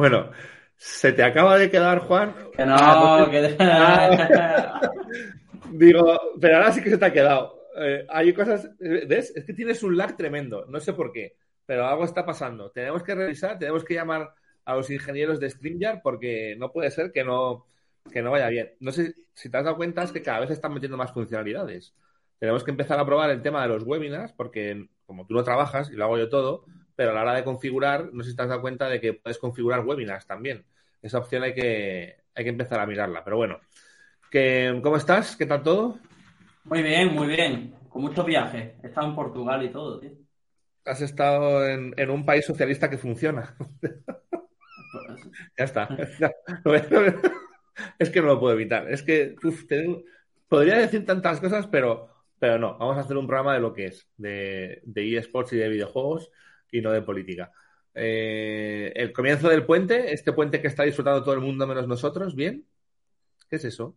[0.00, 0.30] Bueno,
[0.76, 2.34] se te acaba de quedar, Juan.
[2.56, 3.52] Que no, que...
[5.72, 7.68] Digo, pero ahora sí que se te ha quedado.
[7.76, 9.30] Eh, hay cosas, ¿ves?
[9.36, 11.36] Es que tienes un lag tremendo, no sé por qué,
[11.66, 12.70] pero algo está pasando.
[12.70, 14.32] Tenemos que revisar, tenemos que llamar
[14.64, 17.66] a los ingenieros de StreamYard porque no puede ser que no,
[18.10, 18.72] que no vaya bien.
[18.80, 21.94] No sé si te has dado cuenta, es que cada vez están metiendo más funcionalidades.
[22.38, 25.90] Tenemos que empezar a probar el tema de los webinars porque como tú no trabajas
[25.90, 26.64] y lo hago yo todo,
[27.00, 29.14] pero a la hora de configurar, no sé si te has dado cuenta de que
[29.14, 30.66] puedes configurar webinars también.
[31.00, 33.24] Esa opción hay que, hay que empezar a mirarla.
[33.24, 33.58] Pero bueno,
[34.82, 35.34] ¿cómo estás?
[35.34, 35.98] ¿Qué tal todo?
[36.64, 37.74] Muy bien, muy bien.
[37.88, 38.74] Con muchos viajes.
[38.82, 40.10] He estado en Portugal y todo, tío.
[40.84, 43.56] Has estado en, un país socialista que funciona.
[45.56, 45.88] ya está.
[47.98, 48.90] es que no lo puedo evitar.
[48.90, 49.36] Es que
[50.50, 52.76] podría decir tantas cosas, pero, pero no.
[52.76, 56.30] Vamos a hacer un programa de lo que es, de, de eSports y de videojuegos
[56.70, 57.52] y no de política.
[57.94, 62.34] Eh, el comienzo del puente, este puente que está disfrutando todo el mundo menos nosotros,
[62.34, 62.66] ¿bien?
[63.48, 63.96] ¿Qué es eso?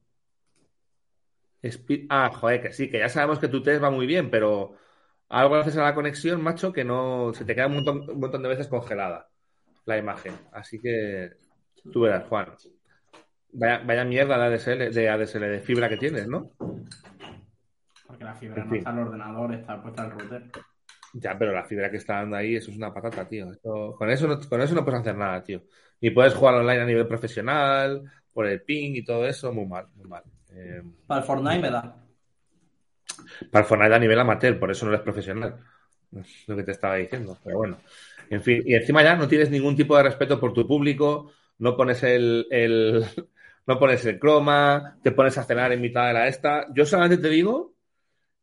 [2.10, 4.76] ah, joder, que sí, que ya sabemos que tu test va muy bien, pero
[5.30, 8.44] algo haces a la conexión, macho, que no se te queda un montón, un montón
[8.44, 9.30] de veces congelada
[9.86, 10.34] la imagen.
[10.52, 11.32] Así que
[11.92, 12.54] tú verás, Juan.
[13.54, 16.52] Vaya, mierda de ADSL, de ADSL, de fibra que tienes, ¿no?
[18.08, 20.44] Porque la fibra no está en el ordenador, está puesta el router.
[21.14, 23.52] Ya, pero la fibra que está dando ahí, eso es una patata, tío.
[23.62, 25.62] con, eso no, con eso no puedes hacer nada, tío.
[26.02, 29.88] Ni puedes jugar online a nivel profesional, por el ping y todo eso, muy mal,
[29.96, 30.24] muy mal.
[30.52, 31.96] Eh, para el Fortnite me da.
[33.52, 35.58] Para el Fortnite a nivel amateur, por eso no eres profesional.
[36.20, 37.78] Es lo que te estaba diciendo, pero bueno.
[38.30, 41.78] En fin, y encima ya no tienes ningún tipo de respeto por tu público, no
[41.78, 43.06] pones el, el
[43.68, 46.66] no pones el croma, te pones a cenar en mitad de la esta.
[46.74, 47.76] Yo solamente te digo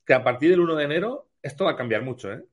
[0.04, 2.44] que a partir del 1 de enero esto va a cambiar mucho, ¿eh?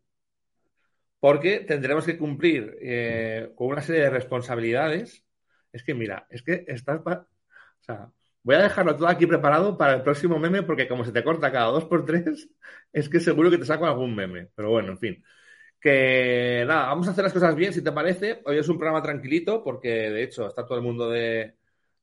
[1.20, 5.24] Porque tendremos que cumplir eh, con una serie de responsabilidades.
[5.72, 7.02] Es que mira, es que estás...
[7.06, 8.12] O sea,
[8.44, 11.52] voy a dejarlo todo aquí preparado para el próximo meme porque como se te corta
[11.52, 12.50] cada dos por tres,
[12.94, 14.50] es que seguro que te saco algún meme.
[14.56, 15.24] Pero bueno, en fin.
[15.80, 18.42] Que nada, vamos a hacer las cosas bien, si te parece.
[18.46, 21.56] Hoy es un programa tranquilito porque de hecho está todo el mundo de,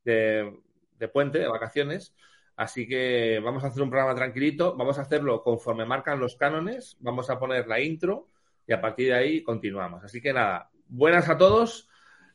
[0.04, 0.60] de,
[0.98, 2.14] de puente, de vacaciones.
[2.56, 6.97] Así que vamos a hacer un programa tranquilito, vamos a hacerlo conforme marcan los cánones,
[7.00, 8.28] vamos a poner la intro
[8.66, 10.04] y a partir de ahí continuamos.
[10.04, 11.88] Así que nada, buenas a todos,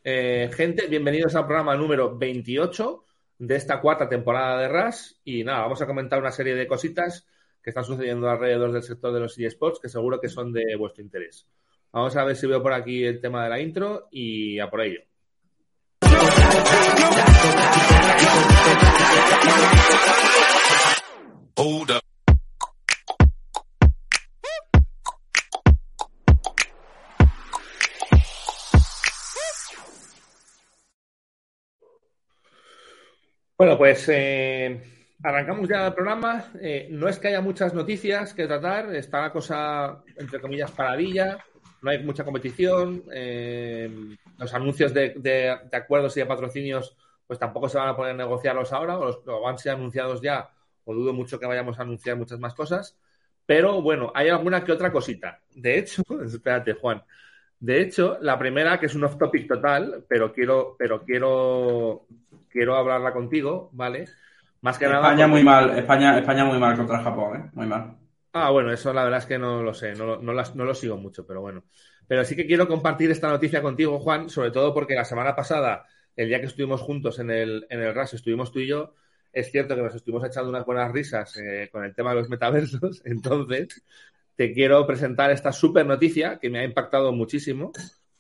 [0.04, 3.04] eh, gente, bienvenidos al programa número 28
[3.40, 7.28] de esta cuarta temporada de RAS y nada, vamos a comentar una serie de cositas
[7.62, 11.04] que están sucediendo alrededor del sector de los eSports que seguro que son de vuestro
[11.04, 11.48] interés.
[11.92, 14.82] Vamos a ver si veo por aquí el tema de la intro y a por
[14.82, 15.02] ello.
[33.60, 34.82] Bueno, pues eh,
[35.22, 36.46] arrancamos ya el programa.
[36.62, 41.44] Eh, no es que haya muchas noticias que tratar, está la cosa, entre comillas, paradilla,
[41.82, 46.96] no hay mucha competición, eh, los anuncios de, acuerdos y de patrocinios
[47.28, 50.50] pues tampoco se van a poder negociarlos ahora, o, los, o han sido anunciados ya,
[50.86, 52.98] o dudo mucho que vayamos a anunciar muchas más cosas.
[53.46, 55.42] Pero bueno, hay alguna que otra cosita.
[55.54, 57.04] De hecho, espérate, Juan.
[57.60, 62.06] De hecho, la primera, que es un off topic total, pero quiero, pero quiero
[62.50, 64.06] quiero hablarla contigo, ¿vale?
[64.62, 65.02] Más que nada.
[65.02, 67.50] España muy mal, España, España muy mal contra Japón, ¿eh?
[67.54, 67.96] Muy mal.
[68.34, 71.26] Ah, bueno, eso la verdad es que no lo sé, no, no, lo sigo mucho,
[71.26, 71.64] pero bueno.
[72.08, 75.86] Pero sí que quiero compartir esta noticia contigo, Juan, sobre todo porque la semana pasada,
[76.16, 78.94] el día que estuvimos juntos en el, en el RAS, estuvimos tú y yo,
[79.32, 82.30] es cierto que nos estuvimos echando unas buenas risas eh, con el tema de los
[82.30, 83.84] metaversos, entonces
[84.40, 87.74] te quiero presentar esta súper noticia que me ha impactado muchísimo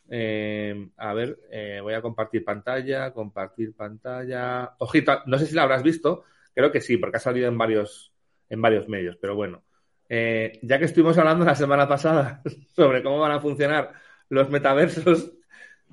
[0.09, 4.75] eh, a ver, eh, voy a compartir pantalla, compartir pantalla.
[4.79, 8.11] Ojito, no sé si la habrás visto, creo que sí, porque ha salido en varios,
[8.49, 9.63] en varios medios, pero bueno.
[10.09, 12.41] Eh, ya que estuvimos hablando la semana pasada
[12.75, 13.93] sobre cómo van a funcionar
[14.27, 15.31] los metaversos,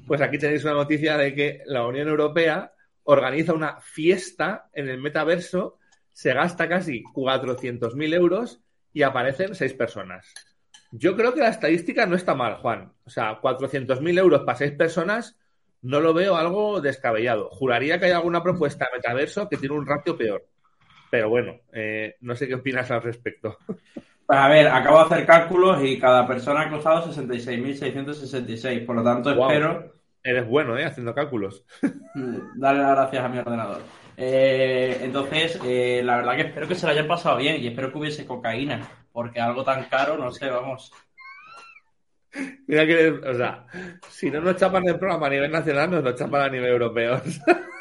[0.09, 2.73] pues aquí tenéis una noticia de que la Unión Europea
[3.05, 5.79] organiza una fiesta en el metaverso,
[6.11, 8.66] se gasta casi 400.000 euros
[8.97, 10.33] y aparecen seis personas.
[10.91, 12.95] Yo creo que la estadística no está mal, Juan.
[13.05, 15.37] O sea, 400.000 euros para seis personas
[15.83, 17.51] no lo veo algo descabellado.
[17.51, 20.47] Juraría que hay alguna propuesta de metaverso que tiene un ratio peor.
[21.11, 23.59] Pero bueno, eh, no sé qué opinas al respecto.
[24.27, 28.85] Pues a ver, acabo de hacer cálculos y cada persona ha costado 66.666.
[28.85, 29.93] Por lo tanto, espero.
[30.21, 30.85] Eres bueno, ¿eh?
[30.85, 31.65] Haciendo cálculos.
[32.57, 33.83] Dale las gracias a mi ordenador.
[34.17, 37.93] Eh, entonces, eh, la verdad que espero que se lo hayan pasado bien y espero
[37.93, 40.91] que hubiese cocaína, porque algo tan caro, no sé, vamos.
[42.67, 43.67] Mira que, o sea,
[44.09, 47.21] si no nos chapan el programa a nivel nacional, nos lo chapan a nivel europeo.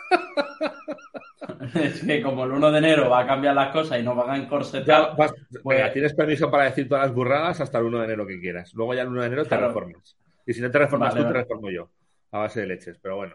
[1.75, 4.29] es que como el 1 de enero va a cambiar las cosas y nos van
[4.29, 5.15] a encorsetar.
[5.15, 5.93] pues...
[5.93, 8.73] tienes permiso para decir todas las burradas hasta el 1 de enero que quieras.
[8.73, 10.17] Luego ya el 1 de enero te reformas.
[10.45, 11.89] Y si no te reformas tú, te reformo yo.
[12.35, 13.33] A base de leches, pero bueno.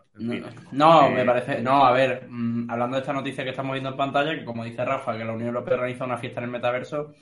[0.72, 1.62] no, eh, me parece.
[1.62, 4.62] No, a ver, mm, hablando de esta noticia que estamos viendo en pantalla, que como
[4.62, 7.14] dice Rafa, que la Unión Europea organiza una fiesta en el metaverso,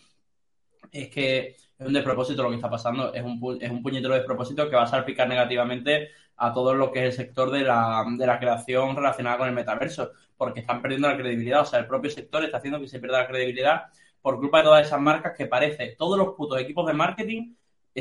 [0.91, 4.69] es que es un despropósito lo que está pasando, es un, es un puñetero despropósito
[4.69, 6.09] que va a salpicar negativamente
[6.39, 9.55] a todo lo que es el sector de la, de la creación relacionada con el
[9.55, 12.99] metaverso, porque están perdiendo la credibilidad, o sea, el propio sector está haciendo que se
[12.99, 13.85] pierda la credibilidad
[14.21, 17.55] por culpa de todas esas marcas que parece, todos los putos equipos de marketing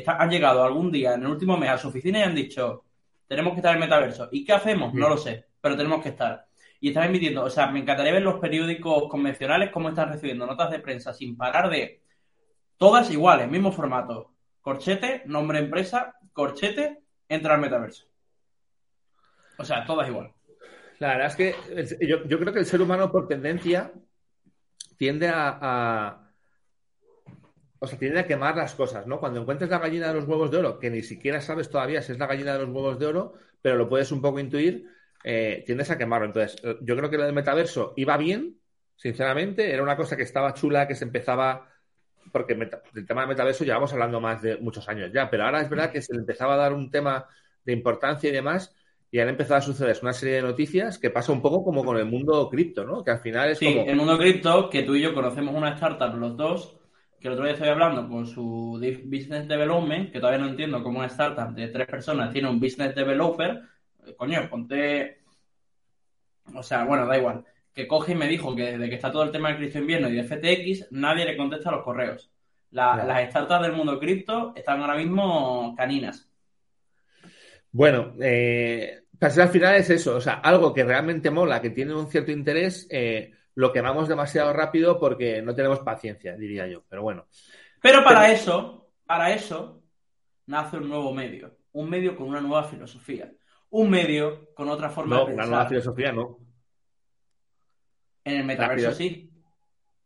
[0.06, 2.86] han llegado algún día en el último mes a su oficina y han dicho,
[3.28, 4.30] tenemos que estar en el metaverso.
[4.32, 4.94] ¿Y qué hacemos?
[4.94, 6.46] No lo sé, pero tenemos que estar.
[6.80, 10.72] Y están emitiendo, o sea, me encantaría ver los periódicos convencionales cómo están recibiendo notas
[10.72, 12.02] de prensa sin parar de
[12.78, 14.34] Todas iguales, mismo formato.
[14.62, 18.06] Corchete, nombre empresa, corchete, entra al metaverso.
[19.58, 20.32] O sea, todas igual.
[21.00, 23.92] La verdad es que yo, creo que el ser humano por tendencia
[24.98, 26.27] tiende a,
[27.80, 29.20] o sea, tiende a quemar las cosas, ¿no?
[29.20, 32.12] Cuando encuentres la gallina de los huevos de oro, que ni siquiera sabes todavía si
[32.12, 34.86] es la gallina de los huevos de oro, pero lo puedes un poco intuir,
[35.24, 36.28] eh, tiendes a quemarlo.
[36.28, 38.58] Entonces, yo creo que lo del metaverso iba bien,
[38.96, 41.68] sinceramente, era una cosa que estaba chula, que se empezaba
[42.32, 45.70] porque del tema del metaverso llevamos hablando más de muchos años ya, pero ahora es
[45.70, 47.26] verdad que se le empezaba a dar un tema
[47.64, 48.76] de importancia y demás,
[49.12, 51.98] y han empezado a suceder una serie de noticias que pasa un poco como con
[51.98, 53.04] el mundo cripto, ¿no?
[53.04, 56.16] Que al final es sí, el mundo cripto, que tú y yo conocemos una startup
[56.16, 56.77] los dos,
[57.20, 61.00] que el otro día estoy hablando con su business development, que todavía no entiendo cómo
[61.00, 63.62] una startup de tres personas tiene un business developer,
[64.16, 65.22] coño, ponte...
[66.54, 67.44] O sea, bueno, da igual
[67.78, 70.10] que coge y me dijo que desde que está todo el tema del cripto invierno
[70.10, 72.32] y de FTX, nadie le contesta los correos.
[72.72, 76.28] Las startups del mundo cripto están ahora mismo caninas.
[77.72, 82.08] Bueno, eh, al final es eso, o sea, algo que realmente mola, que tiene un
[82.08, 87.26] cierto interés, eh, lo quemamos demasiado rápido porque no tenemos paciencia, diría yo, pero bueno.
[87.82, 89.82] Pero para eso, para eso,
[90.46, 93.34] nace un nuevo medio, un medio con una nueva filosofía,
[93.72, 95.38] un medio con otra forma de pensar.
[95.38, 96.38] No, una nueva filosofía no.
[98.24, 99.34] En el metaverso sí.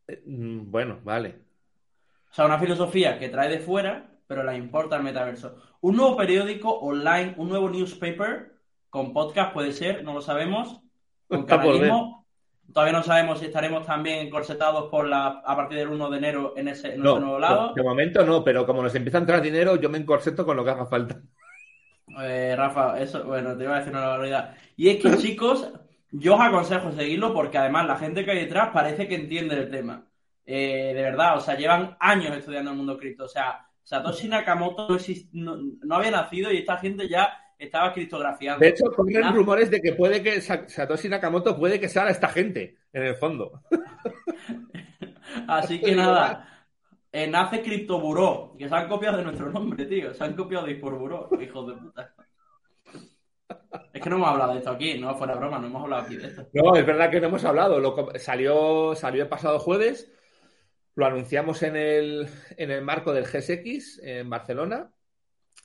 [0.08, 1.42] Eh, mm, bueno, vale.
[2.32, 5.58] O sea, una filosofía que trae de fuera, pero la importa el metaverso.
[5.82, 8.54] Un nuevo periódico online, un nuevo newspaper
[8.90, 10.80] con podcast puede ser, no lo sabemos.
[11.28, 12.21] Con canalismo.
[12.74, 16.54] Todavía no sabemos si estaremos también encorsetados por la, a partir del 1 de enero
[16.56, 17.74] en ese, nuevo lado.
[17.74, 20.64] De momento no, pero como nos empieza a entrar dinero, yo me encorseto con lo
[20.64, 21.22] que haga falta.
[22.22, 24.56] Eh, Rafa, eso, bueno, te iba a decir una barbaridad.
[24.76, 25.72] Y es que, chicos,
[26.12, 29.70] yo os aconsejo seguirlo porque además la gente que hay detrás parece que entiende el
[29.70, 30.06] tema.
[30.46, 33.26] Eh, de verdad, o sea, llevan años estudiando el mundo cripto.
[33.26, 34.98] O sea, Satoshi Nakamoto
[35.34, 38.60] no, había nacido y esta gente ya estaba criptografiando.
[38.60, 42.78] De hecho, corren rumores de que puede que Satoshi Nakamoto puede que sea esta gente,
[42.92, 43.62] en el fondo.
[45.48, 46.48] Así que nada.
[47.12, 50.14] Eh, nace Criptoburó, que se han copiado de nuestro nombre, tío.
[50.14, 52.14] Se han copiado de Buró, hijos de puta.
[53.94, 56.16] Es que no hemos hablado de esto aquí, no fuera broma, no hemos hablado aquí
[56.16, 56.48] de esto.
[56.54, 57.80] No, es verdad que no hemos hablado.
[57.80, 60.12] Lo, salió, salió el pasado jueves,
[60.96, 64.92] lo anunciamos en el, en el marco del GSX en Barcelona.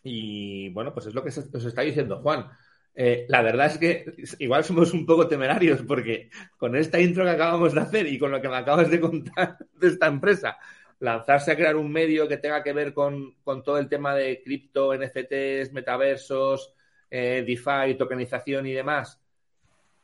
[0.08, 2.49] Y bueno, pues es lo que os está diciendo Juan.
[2.94, 4.05] Eh, la verdad es que
[4.38, 8.31] igual somos un poco temerarios porque con esta intro que acabamos de hacer y con
[8.31, 10.58] lo que me acabas de contar de esta empresa,
[11.01, 14.43] lanzarse a crear un medio que tenga que ver con, con todo el tema de
[14.44, 16.72] cripto, NFTs, metaversos,
[17.10, 19.20] eh, DeFi, tokenización y demás,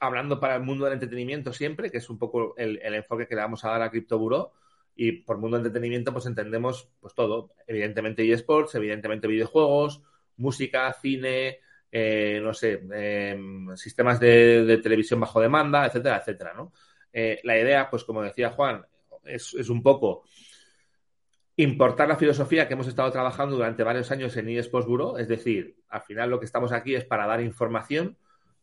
[0.01, 3.43] hablando para el mundo del entretenimiento siempre, que es un poco el, enfoque que le
[3.43, 4.53] vamos a dar a CryptoBuro.
[4.95, 7.55] Y por mundo del entretenimiento, pues entendemos pues todo.
[7.67, 10.03] Evidentemente eSports, evidentemente videojuegos,
[10.37, 16.73] música, cine, eh, no sé, em, sistemas de, televisión bajo demanda, etcétera, etcétera, ¿no?
[17.13, 18.85] Eh, la idea, pues como decía Juan,
[19.25, 20.25] es, un poco
[21.57, 25.77] importar la filosofía que hemos estado trabajando durante varios años en eSports Bureau, es decir,
[25.89, 28.17] al final lo que estamos aquí es para dar información,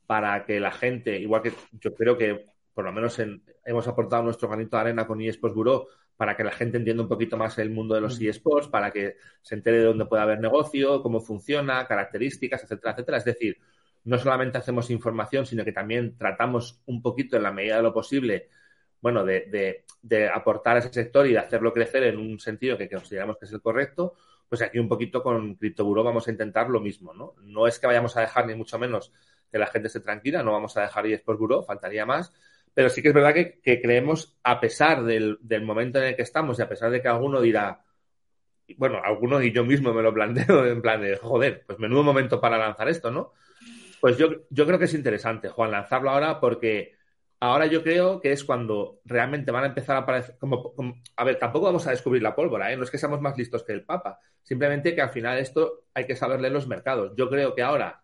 [0.07, 3.21] para que la gente, igual que yo creo que por lo menos
[3.65, 5.87] hemos aportado nuestro granito de arena con eSports Bureau,
[6.19, 9.15] para que la gente entienda un poquito más el mundo de los eSports, para que
[9.41, 13.17] se entere de dónde puede haber negocio, cómo funciona, características, etcétera, etcétera.
[13.19, 13.57] Es decir,
[14.03, 17.93] no solamente hacemos información, sino que también tratamos un poquito, en la medida de lo
[17.93, 18.49] posible,
[18.99, 19.85] bueno, de,
[20.33, 23.53] aportar a ese sector y de hacerlo crecer en un sentido que consideramos que es
[23.53, 24.15] el correcto,
[24.49, 27.35] pues aquí un poquito con CryptoBuro vamos a intentar lo mismo, ¿no?
[27.43, 29.13] No es que vayamos a dejar ni mucho menos
[29.49, 32.33] que la gente esté tranquila, no vamos a dejar eSports Bureau, faltaría más,
[32.79, 36.57] pero sí que es verdad que, creemos, a pesar del, momento en el que estamos
[36.57, 37.83] y a pesar de que alguno dirá,
[38.77, 42.39] bueno, algunos y yo mismo me lo planteo en plan de, joder, pues menudo momento
[42.39, 43.33] para lanzar esto, ¿no?
[43.99, 46.95] Pues yo, yo creo que es interesante, Juan, lanzarlo ahora porque
[47.41, 50.73] ahora yo creo que es cuando realmente van a empezar a aparecer, como,
[51.17, 52.77] a ver, tampoco vamos a descubrir la pólvora, ¿eh?
[52.77, 56.05] no es que seamos más listos que el Papa, simplemente que al final esto hay
[56.05, 57.11] que saber leer los mercados.
[57.17, 58.03] Yo creo que ahora,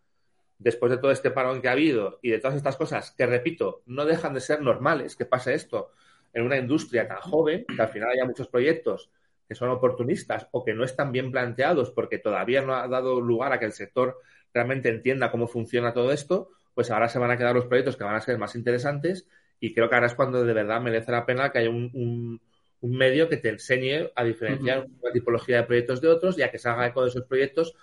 [0.66, 3.84] después de todo este parón que ha habido y de todas estas cosas, que repito,
[3.86, 5.92] no dejan de ser normales que pase esto
[6.34, 9.12] en una industria tan joven, que al final haya muchos proyectos
[9.48, 13.54] que son oportunistas o que no están bien planteados porque todavía no ha dado lugar
[13.54, 14.18] a que el sector
[14.56, 18.04] realmente entienda cómo funciona todo esto, pues ahora se van a quedar los proyectos que
[18.04, 19.28] van a ser más interesantes
[19.60, 22.42] y creo que ahora es cuando de verdad merece la pena que haya un,
[22.82, 26.58] medio que te enseñe a diferenciar una tipología de proyectos de otros y a que
[26.58, 27.76] se haga eco de esos proyectos,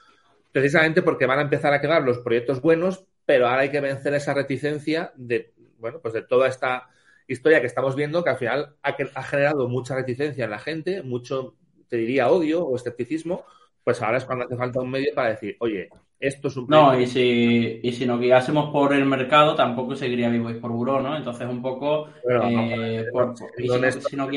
[0.53, 4.15] precisamente porque van a empezar a quedar los proyectos buenos, pero ahora hay que vencer
[4.15, 6.89] esa reticencia de, bueno, pues de toda esta
[7.27, 11.03] historia que estamos viendo que al final ha, ha generado mucha reticencia en la gente,
[11.03, 11.57] mucho,
[11.89, 13.45] te diría, odio o escepticismo,
[13.85, 15.89] pues ahora es cuando hace falta un medio para decir, oye,
[16.23, 16.69] esto es un...
[16.69, 21.01] No, y si, y si nos guiásemos por el mercado, tampoco seguiría vivo por buró,
[21.01, 21.17] ¿no?
[21.17, 22.11] Entonces, un poco...
[22.31, 24.29] eh, por, y si, no, si no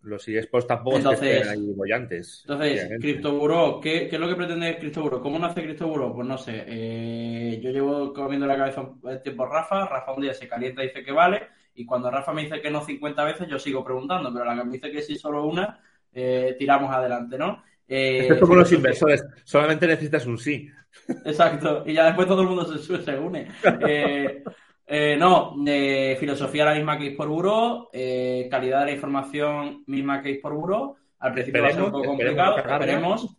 [0.00, 2.46] Los eSports tampoco entonces, hay bollantes.
[2.48, 5.20] Entonces, CryptoBuro, ¿qué, ¿qué es lo que pretende CryptoBuro?
[5.20, 6.14] ¿Cómo nace CryptoBuro?
[6.14, 6.64] Pues no sé.
[6.66, 9.84] Eh, yo llevo comiendo la cabeza un tiempo Rafa.
[9.86, 11.42] Rafa un día se calienta y dice que vale.
[11.74, 14.32] Y cuando Rafa me dice que no 50 veces, yo sigo preguntando.
[14.32, 15.78] Pero la que me dice que sí solo una,
[16.14, 17.62] eh, tiramos adelante, ¿no?
[17.94, 20.66] Eh, es como los inversores, solamente necesitas un sí.
[21.26, 23.48] Exacto, y ya después todo el mundo se, se une.
[23.86, 24.42] Eh,
[24.86, 25.54] eh, no,
[26.18, 27.90] filosofía la misma que es por Buró,
[28.50, 30.96] calidad de la información misma que es por Buró.
[31.18, 33.36] Al principio va a ser un poco complicado, esperemos.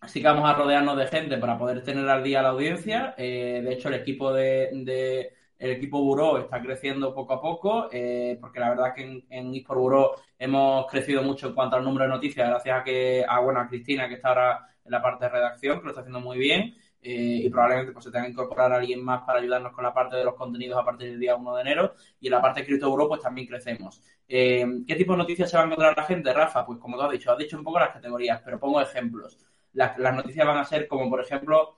[0.00, 3.14] Así que vamos a rodearnos de gente para poder tener al día la audiencia.
[3.18, 8.58] de hecho, el equipo de el equipo Buró está creciendo poco a poco, eh, porque
[8.58, 12.48] la verdad que en, en Buró hemos crecido mucho en cuanto al número de noticias,
[12.48, 15.78] gracias a que a, bueno, a Cristina, que está ahora en la parte de redacción,
[15.78, 18.76] que lo está haciendo muy bien, eh, y probablemente pues, se tenga que incorporar a
[18.76, 21.56] alguien más para ayudarnos con la parte de los contenidos a partir del día 1
[21.56, 24.02] de enero, y en la parte de Cripto Buró pues también crecemos.
[24.26, 26.64] Eh, ¿Qué tipo de noticias se va a encontrar la gente, Rafa?
[26.64, 29.38] Pues como tú has dicho, has dicho un poco las categorías, pero pongo ejemplos.
[29.74, 31.76] Las noticias van a ser como, por ejemplo,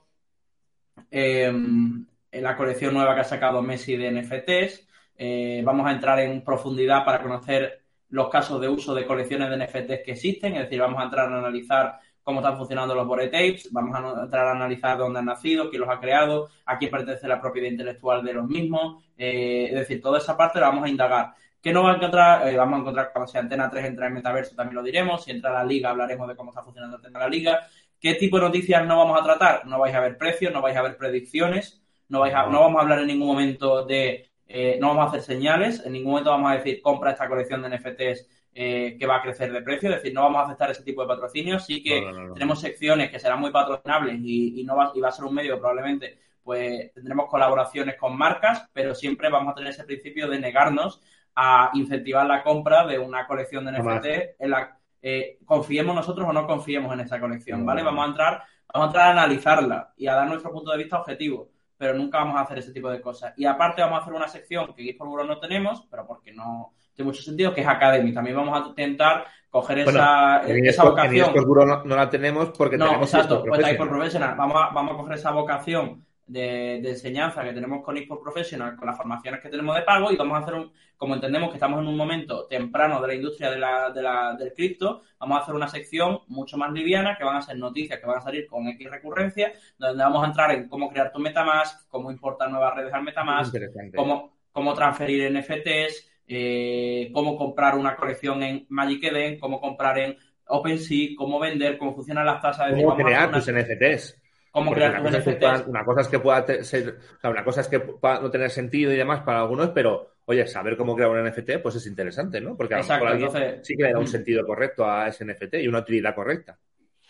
[2.41, 4.87] la colección nueva que ha sacado Messi de NFTs.
[5.17, 9.57] Eh, vamos a entrar en profundidad para conocer los casos de uso de colecciones de
[9.57, 13.27] NFTs que existen, es decir, vamos a entrar a analizar cómo están funcionando los bore
[13.27, 16.89] tapes, vamos a entrar a analizar dónde han nacido, quién los ha creado, a quién
[16.89, 20.85] pertenece la propiedad intelectual de los mismos, eh, es decir, toda esa parte la vamos
[20.85, 21.33] a indagar.
[21.61, 22.47] ¿Qué no va a encontrar?
[22.47, 25.31] Eh, vamos a encontrar cuando si Antena 3 entra en Metaverso, también lo diremos, si
[25.31, 27.67] entra la Liga hablaremos de cómo está funcionando la Liga.
[27.99, 29.65] ¿Qué tipo de noticias no vamos a tratar?
[29.65, 33.07] No vais a ver precios, no vais a ver predicciones, no, vamos a hablar en
[33.07, 36.81] ningún momento de, eh, no vamos a hacer señales, en ningún momento vamos a decir
[36.81, 40.21] compra esta colección de NFTs eh, que va a crecer de precio, es decir, no
[40.23, 44.19] vamos a aceptar ese tipo de patrocinio, sí que tenemos secciones que serán muy patrocinables
[44.21, 48.69] y, no va, y va a ser un medio probablemente, pues tendremos colaboraciones con marcas,
[48.73, 51.01] pero siempre vamos a tener ese principio de negarnos
[51.35, 54.05] a incentivar la compra de una colección de NFT
[54.39, 57.83] en la eh, confiemos nosotros o no confiemos en esa colección, ¿vale?
[57.83, 58.43] Vamos a entrar,
[58.73, 61.49] vamos a entrar a analizarla y a dar nuestro punto de vista objetivo
[61.83, 63.33] pero nunca vamos a hacer ese tipo de cosas.
[63.35, 66.71] Y aparte vamos a hacer una sección que por Buró no tenemos, pero porque no
[66.95, 68.13] tiene mucho sentido, que es Academy.
[68.13, 71.31] También vamos a intentar coger esa, esa vocación.
[71.35, 74.33] En no, no, la tenemos porque no, tenemos exacto, pues ahí por profesional.
[74.37, 78.87] Vamos a, vamos a coger esa vocación de, enseñanza que tenemos con eSport Professional, con
[78.87, 81.81] las formaciones que tenemos de pago y vamos a hacer un, como entendemos que estamos
[81.81, 85.41] en un momento temprano de la industria de la, de la, del cripto, vamos a
[85.41, 88.47] hacer una sección mucho más liviana que van a ser noticias que van a salir
[88.47, 92.75] con X recurrencia, donde vamos a entrar en cómo crear tu Metamask, cómo importar nuevas
[92.75, 93.53] redes al Metamask,
[93.95, 100.17] cómo, cómo transferir NFTs, eh, cómo comprar una colección en Magic Eden, cómo comprar en
[100.47, 102.81] OpenSea, cómo vender, cómo funcionan las tasas de...
[102.81, 104.22] Cómo crear tus NFTs
[104.53, 108.51] una cosa, una cosa es que pueda ser, una cosa es que pueda no tener
[108.51, 112.39] sentido y demás para algunos, pero oye, saber cómo crear un NFT, pues es interesante,
[112.39, 112.55] ¿no?
[112.55, 114.07] Porque a lo mejor alguien sí que le da un mm.
[114.07, 116.57] sentido correcto a ese NFT y una utilidad correcta.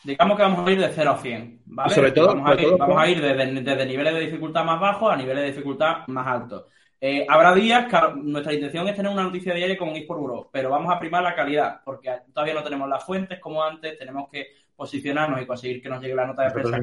[0.04, 1.94] Digamos que vamos a ir de 0 a 100, ¿vale?
[1.94, 5.52] sobre todo, vamos, a, ir, desde, desde, niveles de dificultad más bajos a niveles de
[5.52, 6.66] dificultad más altos.
[7.00, 10.50] Eh, habrá días que nuestra intención es tener una noticia diaria con un por Euro,
[10.52, 14.30] pero vamos a primar la calidad, porque todavía no tenemos las fuentes como antes, tenemos
[14.30, 16.78] que posicionarnos y conseguir que nos llegue la nota de prensa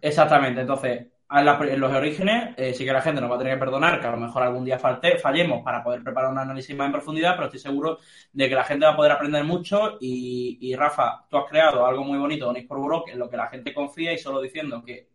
[0.00, 3.58] Exactamente, entonces en los orígenes eh, sí que la gente nos va a tener que
[3.58, 6.86] perdonar que a lo mejor algún día falte, fallemos para poder preparar un análisis más
[6.86, 7.98] en profundidad, pero estoy seguro
[8.32, 12.04] de que la gente va a poder aprender mucho y, Rafa, tú has creado algo
[12.04, 14.82] muy bonito con por Buró, que es lo que la gente confía y solo diciendo
[14.84, 15.08] que,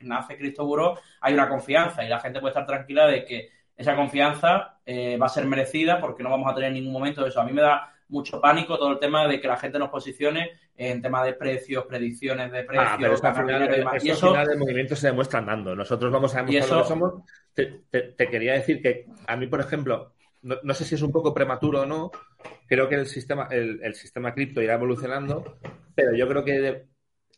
[0.00, 3.94] nace Cristo Buró hay una confianza y la gente puede estar tranquila de que esa
[3.94, 7.40] confianza eh, va a ser merecida porque no vamos a tener en ningún momento eso.
[7.40, 10.50] A mí me da mucho pánico todo el tema de que la gente nos posicione
[10.76, 14.50] en tema de precios, predicciones de precios, ah, pero al final, y eso, al final
[14.52, 15.74] el movimiento se demuestra andando.
[15.74, 17.12] Nosotros vamos a demostrar lo que somos.
[17.54, 21.82] Te, quería decir que a mí, por ejemplo, no, sé si es un poco prematuro
[21.82, 22.10] o no,
[22.66, 25.58] creo que el sistema, el, sistema cripto irá evolucionando,
[25.94, 26.86] pero yo creo que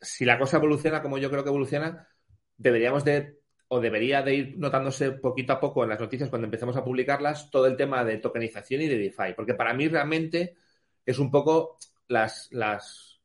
[0.00, 2.08] si la cosa evoluciona como yo creo que evoluciona,
[2.56, 3.42] deberíamos de
[3.74, 7.50] o debería de ir notándose poquito a poco en las noticias cuando empecemos a publicarlas
[7.50, 10.56] todo el tema de tokenización y de DeFi, porque para mí realmente
[11.06, 11.78] es un poco
[12.08, 13.20] las, las,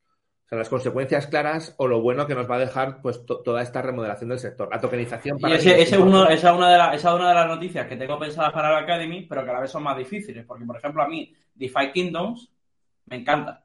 [0.50, 4.30] las consecuencias claras o lo bueno que nos va a dejar pues toda esta remodelación
[4.30, 4.68] del sector.
[4.70, 6.50] La tokenización para y ese, esa, una de esa
[6.92, 9.60] es una de las noticias que tengo pensadas para la Academy, pero que a la
[9.60, 12.50] vez son más difíciles, porque por ejemplo a mí DeFi Kingdoms
[13.06, 13.64] me encanta,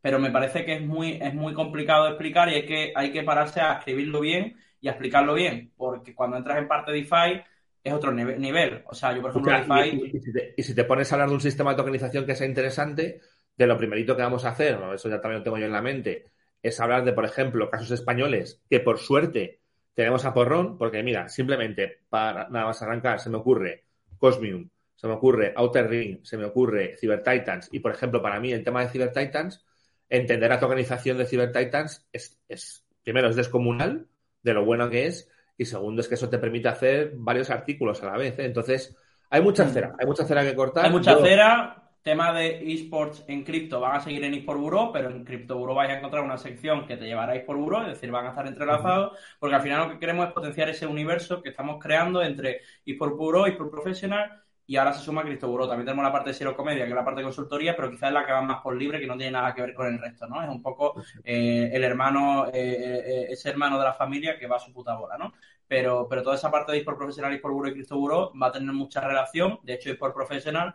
[0.00, 3.12] pero me parece que es muy, es muy complicado de explicar y hay que, hay
[3.12, 7.42] que pararse a escribirlo bien y a explicarlo bien, porque cuando entras en parte DeFi
[7.82, 8.82] es otro nivel.
[8.88, 10.12] O sea, yo por ejemplo DeFi...
[10.56, 13.20] Y, si te, pones a hablar de un sistema de tokenización que sea interesante,
[13.56, 15.82] de lo primerito que vamos a hacer, eso ya también lo tengo yo en la
[15.82, 16.26] mente,
[16.62, 19.60] es hablar de, por ejemplo, casos españoles que por suerte
[19.94, 23.84] tenemos a porrón, porque mira, simplemente para nada más arrancar, se me ocurre
[24.18, 28.40] Cosmium, se me ocurre Outer Ring, se me ocurre Cyber Titans, y por ejemplo, para
[28.40, 29.64] mí el tema de Cyber Titans,
[30.08, 34.06] entender la tokenización de Cyber Titans es, es primero, es descomunal,
[34.42, 38.02] de lo bueno que es y segundo es que eso te permite hacer varios artículos
[38.02, 38.38] a la vez.
[38.38, 38.44] ¿eh?
[38.44, 38.96] Entonces,
[39.30, 39.70] hay mucha mm.
[39.70, 40.86] cera, hay mucha cera que cortar.
[40.86, 41.85] Hay mucha cera.
[42.06, 45.90] Tema de esports en cripto van a seguir en eSport Bureau, pero en Crypto vais
[45.90, 49.18] a encontrar una sección que te llevará a eSport es decir, van a estar entrelazados,
[49.40, 53.16] porque al final lo que queremos es potenciar ese universo que estamos creando entre eSport
[53.16, 55.66] Bureau, eSport Professional y ahora se suma Cristo Buró.
[55.66, 58.10] También tenemos la parte de Cero Comedia, que es la parte de consultoría, pero quizás
[58.10, 59.98] es la que va más por libre, que no tiene nada que ver con el
[59.98, 60.40] resto, ¿no?
[60.40, 64.58] Es un poco eh, el hermano, eh, eh, ese hermano de la familia que va
[64.58, 65.32] a su puta bola, ¿no?
[65.66, 68.52] Pero, pero toda esa parte de eSport Profesional, eSport Buró y Cristo Buró va a
[68.52, 69.58] tener mucha relación.
[69.64, 70.72] De hecho, eSport Profesional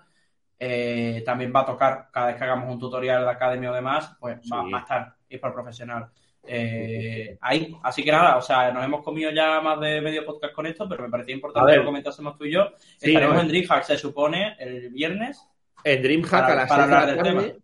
[1.26, 4.38] también va a tocar, cada vez que hagamos un tutorial de academia o demás, pues
[4.52, 6.10] va, va, a estar eSport Profesional
[6.44, 7.76] eh, ahí.
[7.84, 10.88] Así que nada, o sea, nos hemos comido ya más de medio podcast con esto,
[10.90, 12.72] pero me parecía importante que lo comentásemos tú y yo.
[13.00, 15.46] Estaremos en DreamHack, se supone, el viernes.
[15.84, 17.58] En DreamHack a las 6 de la tarde.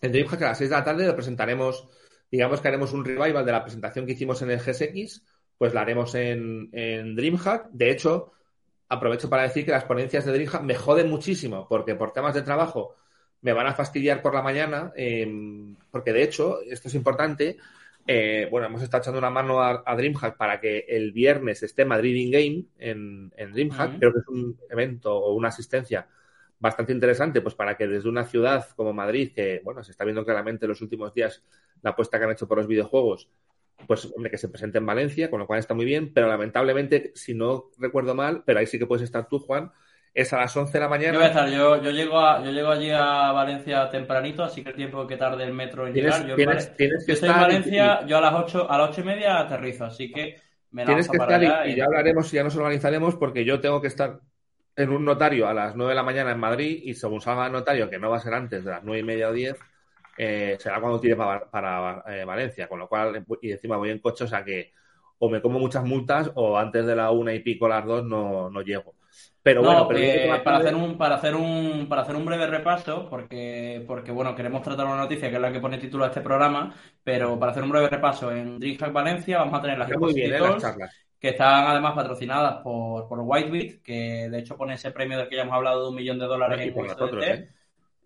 [0.00, 1.88] En DreamHack a las 6 de la tarde lo presentaremos,
[2.30, 5.22] digamos que haremos un revival de la presentación que hicimos en el GSX,
[5.58, 7.68] pues la haremos en, en DreamHack.
[7.70, 8.32] De hecho,
[8.88, 12.42] aprovecho para decir que las ponencias de DreamHack me joden muchísimo, porque por temas de
[12.42, 12.94] trabajo
[13.40, 17.56] me van a fastidiar por la mañana, em, porque de hecho, esto es importante,
[18.06, 22.14] eh, bueno, hemos estado echando una mano a, DreamHack para que el viernes esté Madrid
[22.16, 23.98] in Game en, en DreamHack.
[23.98, 26.06] Creo que es un evento o una asistencia
[26.58, 30.24] bastante interesante, pues para que desde una ciudad como Madrid, que bueno, se está viendo
[30.24, 31.42] claramente en los últimos días
[31.82, 33.28] la apuesta que han hecho por los videojuegos,
[33.86, 37.12] pues hombre, que se presente en Valencia, con lo cual está muy bien, pero lamentablemente,
[37.14, 39.72] si no recuerdo mal, pero ahí sí que puedes estar tú, Juan,
[40.14, 41.12] es a las 11 de la mañana.
[41.12, 44.62] Yo voy a estar, yo, yo, llego, a, yo llego allí a Valencia tempranito, así
[44.62, 46.26] que el tiempo que tarde el metro en llegar.
[46.26, 49.04] Yo, tienes, tienes que estoy en Valencia, yo a las 8, a las ocho y
[49.04, 50.36] media aterrizo, así que
[50.70, 53.80] me Tienes que para estar y, ya hablaremos y ya nos organizaremos porque yo tengo
[53.80, 54.20] que estar
[54.76, 57.52] en un notario a las 9 de la mañana en Madrid y según salga el
[57.52, 59.56] notario, que no va a ser antes de las 9 y media o 10,
[60.16, 63.98] eh, será cuando tire para, para eh, Valencia, con lo cual, y encima voy en
[63.98, 64.72] coche, o sea que
[65.18, 68.50] o me como muchas multas o antes de la una y pico las dos no,
[68.50, 68.94] no llego.
[69.42, 73.84] Pero bueno, eh, para hacer un para hacer un para hacer un breve repaso, porque
[73.86, 76.74] porque bueno, queremos tratar una noticia que es la que pone título a este programa,
[77.02, 80.32] pero para hacer un breve repaso en Dreamhack Valencia vamos a tener las, muy bien,
[80.32, 80.40] ¿eh?
[81.20, 85.36] que están además patrocinadas por, por Whitebit, que de hecho pone ese premio del que
[85.36, 87.48] ya hemos hablado de un millón de dólares en nosotros, ¿eh?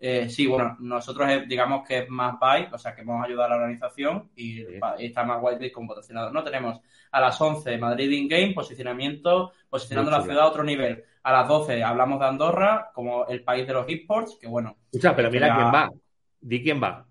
[0.01, 3.47] Eh, sí, bueno, nosotros digamos que es más Byte, o sea que vamos a ayudar
[3.47, 4.65] a la organización y,
[4.99, 6.33] está más Whitebit como patrocinador.
[6.33, 6.81] No tenemos
[7.11, 11.05] a las 11 Madrid in Game, posicionamiento, posicionando la ciudad a otro nivel.
[11.25, 14.77] A las 12 hablamos de Andorra como el país de los esports, que bueno.
[14.93, 15.93] Escucha, pero mira quién va.
[16.41, 17.05] Di quién va.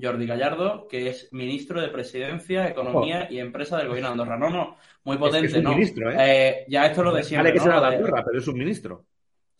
[0.00, 4.38] Jordi Gallardo, que es ministro de Presidencia, Economía y Empresa del Gobierno de Andorra.
[4.38, 5.70] No, no, muy potente, ¿no?
[5.70, 6.16] Ministro, ¿eh?
[6.18, 6.64] ¿eh?
[6.68, 7.50] ya esto lo de siempre.
[7.50, 9.04] Vale que de Andorra, pero es un ministro.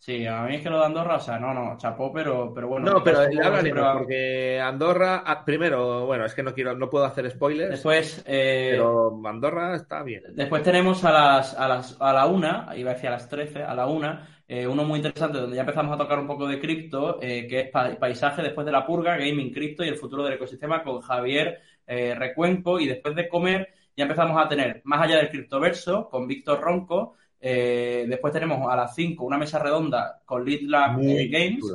[0.01, 2.67] Sí, a mí es que lo de Andorra, o sea, no, no, chapó, pero, pero
[2.67, 2.91] bueno.
[2.91, 7.29] No, pero hablaremos, porque Andorra, ah, primero, bueno, es que no quiero, no puedo hacer
[7.29, 7.69] spoilers.
[7.69, 10.23] Después, eh, pero Andorra está bien.
[10.33, 13.61] Después tenemos a las, a las, a la una, iba a decir a las trece,
[13.61, 16.59] a la una, eh, uno muy interesante donde ya empezamos a tocar un poco de
[16.59, 20.33] cripto, eh, que es paisaje después de la purga, gaming cripto y el futuro del
[20.33, 25.29] ecosistema con Javier Recuenco y después de comer ya empezamos a tener más allá del
[25.29, 30.61] criptoverso con Víctor Ronco eh, después tenemos a las 5 una mesa redonda con Lead
[30.63, 31.65] Lab Games.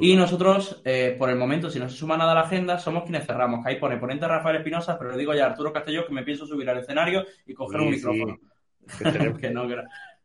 [0.00, 3.04] Y nosotros, eh, por el momento, si no se suma nada a la agenda, somos
[3.04, 3.64] quienes cerramos.
[3.64, 6.24] Que ahí pone ponente Rafael Espinosa, pero le digo ya a Arturo Castelló que me
[6.24, 8.38] pienso subir al escenario y coger un micrófono.
[9.40, 9.66] que no,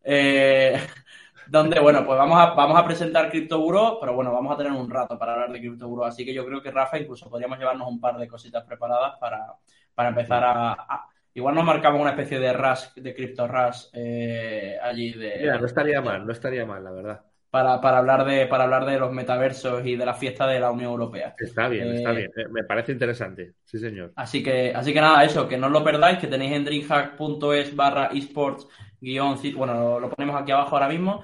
[0.03, 0.77] eh,
[1.47, 4.89] donde, bueno, pues vamos a, vamos a presentar CryptoBuro, pero bueno, vamos a tener un
[4.89, 8.01] rato para hablar de CryptoBuro, así que yo creo que Rafa incluso podríamos llevarnos un
[8.01, 9.53] par de cositas preparadas para,
[9.93, 11.05] para empezar a,
[11.37, 15.37] Igual nos marcamos una especie de rush, de Crypto Rush eh, allí de...
[15.41, 17.21] Mira, no estaría mal, no estaría mal, la verdad.
[17.51, 20.71] Para, para, hablar de, para hablar de los metaversos y de la fiesta de la
[20.71, 21.35] Unión Europea.
[21.37, 22.31] Está bien, está eh, bien.
[22.35, 24.13] Eh, me parece interesante, sí señor.
[24.15, 27.75] Así que, así que nada, eso, que no os lo perdáis, que tenéis en dreamhack.es
[27.75, 28.67] barra esports
[28.99, 31.23] guion, bueno, lo ponemos aquí abajo ahora mismo,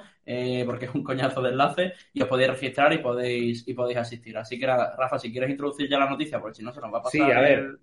[0.68, 4.38] porque es un coñazo de enlace, y os podéis registrar y podéis, y podéis asistir.
[4.38, 7.00] Así que Rafa, si quieres introducir ya la noticia, porque si no se nos va
[7.00, 7.12] a pasar.
[7.12, 7.80] Sí, a ver.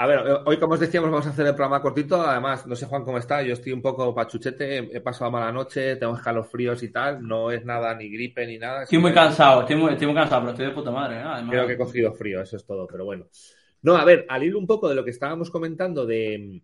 [0.00, 2.22] A ver, hoy como os decíamos vamos a hacer el programa cortito.
[2.22, 3.42] Además, no sé Juan cómo está.
[3.42, 7.26] Yo estoy un poco pachuchete, he pasado mala noche, tengo escalofríos y tal.
[7.26, 8.84] No es nada ni gripe ni nada.
[8.84, 11.16] Estoy muy cansado, estoy muy, estoy muy cansado, pero estoy de puta madre.
[11.18, 11.46] ¿eh?
[11.50, 13.26] Creo que he cogido frío, eso es todo, pero bueno.
[13.82, 16.62] No, a ver, al hilo un poco de lo que estábamos comentando de,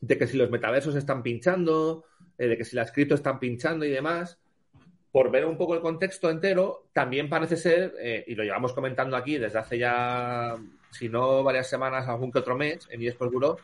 [0.00, 2.04] de que si los metaversos están pinchando,
[2.36, 4.40] eh, de que si las cripto están pinchando y demás,
[5.12, 9.16] por ver un poco el contexto entero, también parece ser, eh, y lo llevamos comentando
[9.16, 10.56] aquí desde hace ya
[10.90, 13.56] si no varias semanas, algún que otro mes en eSports Bureau,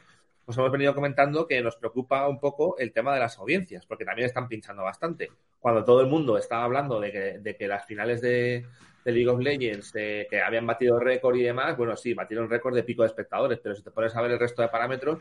[0.45, 4.05] pues hemos venido comentando que nos preocupa un poco el tema de las audiencias, porque
[4.05, 5.31] también están pinchando bastante.
[5.59, 8.65] Cuando todo el mundo estaba hablando de que, las finales de,
[9.05, 13.03] League of Legends, que habían batido récord y demás, bueno, sí, batieron récord de pico
[13.03, 15.19] de espectadores, pero si te pones a ver el resto de parámetros,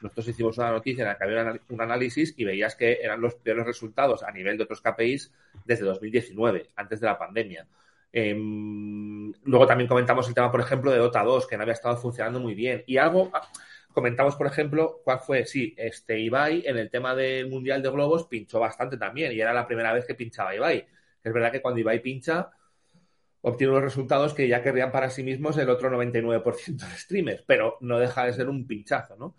[0.00, 3.36] nosotros hicimos una noticia en la que había un análisis y veías que eran los
[3.36, 5.32] peores resultados a nivel de otros KPIs
[5.64, 7.66] desde 2019, antes de la pandemia.
[8.16, 11.96] Em, luego también comentamos el tema, por ejemplo, de Dota 2, que no había estado
[11.96, 12.84] funcionando muy bien.
[12.86, 13.50] Y algo, ah,
[13.92, 18.28] comentamos, por ejemplo, cuál fue, sí, este Ibai en el tema del Mundial de Globos
[18.28, 20.86] pinchó bastante también y era la primera vez que pinchaba Ibai.
[21.24, 22.50] Es verdad que cuando Ibai pincha,
[23.40, 27.78] obtiene unos resultados que ya querrían para sí mismos el otro 99% de streamers, pero
[27.80, 29.34] no deja de ser un pinchazo, ¿no?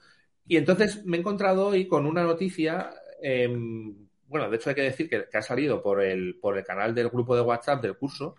[0.46, 3.96] Y entonces me he encontrado hoy con una noticia, em,
[4.28, 6.94] bueno, de hecho hay que decir que, que, ha salido por el, por el canal
[6.94, 8.36] del grupo de WhatsApp del curso,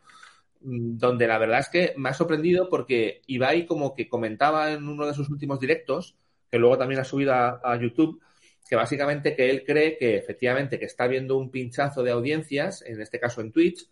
[0.60, 5.06] donde la verdad es que me ha sorprendido porque Ibai como que comentaba en uno
[5.06, 6.16] de sus últimos directos,
[6.50, 8.20] que luego también ha subido a, YouTube,
[8.68, 13.00] que básicamente que él cree que efectivamente que está viendo un pinchazo de audiencias, en
[13.00, 13.88] este caso en Twitch.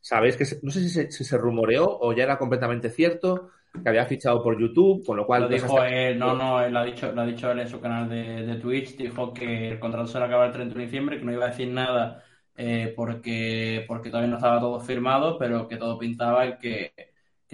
[0.00, 3.50] Sabéis que no sé si se, rumoreó o ya era completamente cierto,
[3.82, 5.42] que había fichado por YouTube, con lo cual...
[5.42, 7.80] Lo dijo él, no, no, él lo ha dicho, lo ha dicho él en su
[7.80, 11.18] canal de, de Twitch, dijo que el contrato se le acaba el 30 de diciembre,
[11.18, 12.24] que no iba a decir nada
[12.60, 16.92] eh, porque, porque todavía no estaba todo firmado, pero que todo pintaba en que,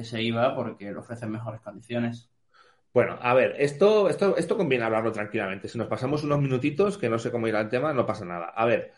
[0.03, 2.31] se iba porque le ofrecen mejores condiciones.
[2.93, 5.69] Bueno, a ver, esto, esto, esto conviene hablarlo tranquilamente.
[5.69, 8.47] Si nos pasamos unos minutitos, que no sé cómo irá el tema, no pasa nada.
[8.47, 8.93] A ver.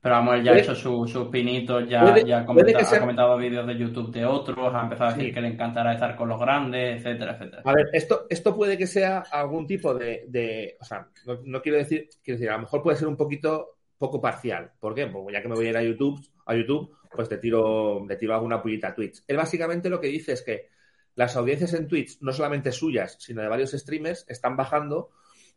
[0.00, 3.78] Pero vamos, él ya ha hecho sus su pinitos, ya, ya ha, comentado, vídeos de
[3.78, 7.34] YouTube de otros, ha empezado a decir que le encantará estar con los grandes, etcétera,
[7.34, 7.62] etcétera.
[7.64, 11.62] A ver, esto, esto puede que sea algún tipo de, de o sea, no, no,
[11.62, 14.72] quiero decir, quiero decir, a lo mejor puede ser un poquito poco parcial.
[14.80, 15.06] ¿Por qué?
[15.06, 18.16] Pues ya que me voy a ir a YouTube, a YouTube, pues te tiro, te
[18.16, 19.22] tiro alguna pullita a Twitch.
[19.28, 20.68] Él básicamente lo que dice es que
[21.14, 25.10] las audiencias en Twitch, no solamente suyas, sino de varios streamers, están bajando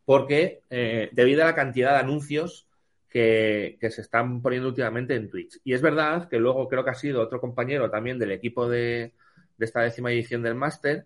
[0.04, 2.68] porque eh, debido a la cantidad de anuncios
[3.10, 5.58] que, se están poniendo últimamente en Twitch.
[5.64, 9.12] Y es verdad que luego creo que ha sido otro compañero también del equipo de,
[9.58, 11.04] esta décima edición del máster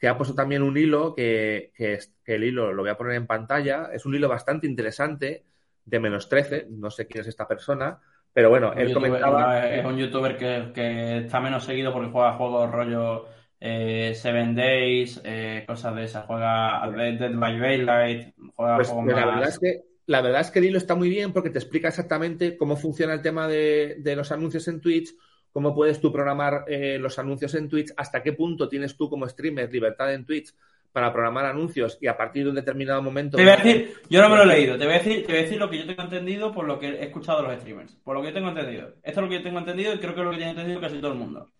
[0.00, 3.16] que ha puesto también un hilo que, que, que el hilo lo voy a poner
[3.16, 3.90] en pantalla.
[3.92, 5.44] Es un hilo bastante interesante
[5.88, 7.98] de menos 13, no sé quién es esta persona,
[8.32, 9.68] pero bueno, él comentaba...
[9.68, 13.26] Es un youtuber que, está menos seguido porque juega juegos rollo
[13.58, 19.26] eh, Seven Days, eh, cosas de esas, juega Dead by Daylight, juega pues, juegos la
[19.26, 21.88] Verdad es que, la verdad es que el hilo está muy bien porque te explica
[21.88, 25.14] exactamente cómo funciona el tema de, de los anuncios en Twitch,
[25.50, 29.28] cómo puedes tú programar eh, los anuncios en Twitch, hasta qué punto tienes tú como
[29.28, 30.54] streamer libertad en Twitch
[30.92, 33.36] para programar anuncios y a partir de un determinado momento.
[33.36, 35.32] Te voy a decir, yo no me lo he leído, te voy a decir, te
[35.32, 37.60] voy a decir lo que yo tengo entendido por lo que he escuchado de los
[37.60, 37.94] streamers.
[38.02, 38.94] Por lo que yo tengo entendido.
[39.02, 40.80] Esto es lo que yo tengo entendido y creo que es lo que tiene entendido
[40.80, 41.50] casi todo el mundo.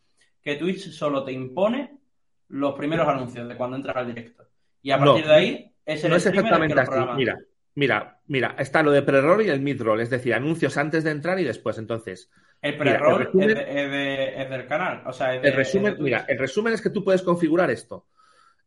[0.43, 1.99] Que Twitch solo te impone
[2.49, 4.45] los primeros anuncios de cuando entras al directo.
[4.83, 6.93] Y a partir de ahí es el no es exactamente así.
[7.17, 7.39] Mira,
[7.75, 11.39] mira, mira, está lo de pre-roll y el mid-roll, es decir, anuncios antes de entrar
[11.39, 11.79] y después.
[11.79, 12.31] Entonces,
[12.63, 15.03] el pre-roll es, del canal.
[15.07, 18.07] O sea, el resumen, mira, el resumen es que tú puedes configurar esto.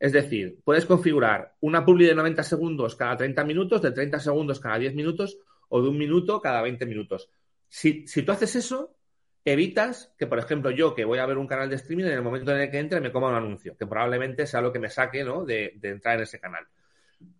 [0.02, 4.58] Es decir, puedes configurar una publi de 90 segundos cada 30 minutos, de 30 segundos
[4.58, 5.38] cada 10 minutos
[5.68, 7.30] o de un minuto cada 20 minutos.
[7.68, 8.96] Si, tú haces eso,
[9.44, 12.22] evitas que, por ejemplo, yo que voy a ver un canal de streaming, en el
[12.22, 14.90] momento en el que entre me coma un anuncio, que probablemente sea lo que me
[14.90, 15.44] saque ¿no?
[15.44, 16.66] de, entrar en ese canal.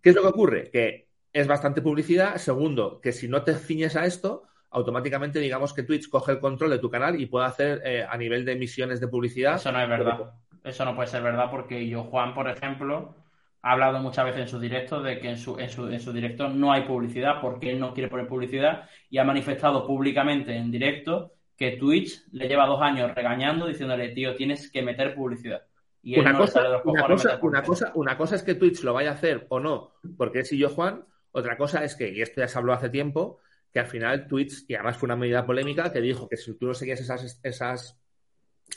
[0.01, 0.69] ¿Qué es lo que ocurre?
[0.71, 2.37] Que es bastante publicidad.
[2.37, 6.69] Segundo, que si no te ciñes a esto, automáticamente digamos que Twitch coge el control
[6.69, 9.57] de tu canal y puede hacer eh, a nivel de emisiones de publicidad.
[9.57, 10.31] Eso no es verdad.
[10.63, 13.15] Eso no puede ser verdad porque yo, Juan, por ejemplo,
[13.61, 16.11] ha hablado muchas veces en sus directos de que en su, en su, en su
[16.13, 20.69] directo no hay publicidad porque él no quiere poner publicidad y ha manifestado públicamente en
[20.71, 25.63] directo que Twitch le lleva dos años regañando diciéndole, tío, tienes que meter publicidad.
[26.01, 29.13] Y una, cosa, una, cosa, una, cosa, una cosa es que Twitch lo vaya a
[29.13, 32.49] hacer o no, porque es y yo Juan, otra cosa es que, y esto ya
[32.49, 33.39] se habló hace tiempo,
[33.71, 36.67] que al final Twitch, y además fue una medida polémica, que dijo que si tú
[36.67, 37.97] no seguías esas, esas,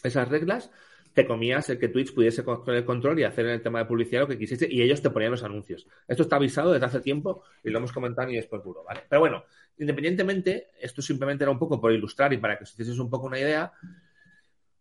[0.04, 0.70] esas reglas,
[1.16, 3.86] te comías el que Twitch pudiese coger el control y hacer en el tema de
[3.86, 5.86] publicidad lo que quisiese y ellos te ponían los anuncios.
[6.06, 9.04] Esto está avisado desde hace tiempo y lo hemos comentado y es por puro, ¿vale?
[9.08, 9.44] Pero bueno,
[9.78, 13.28] independientemente, esto simplemente era un poco por ilustrar y para que os hicieseis un poco
[13.28, 13.72] una idea,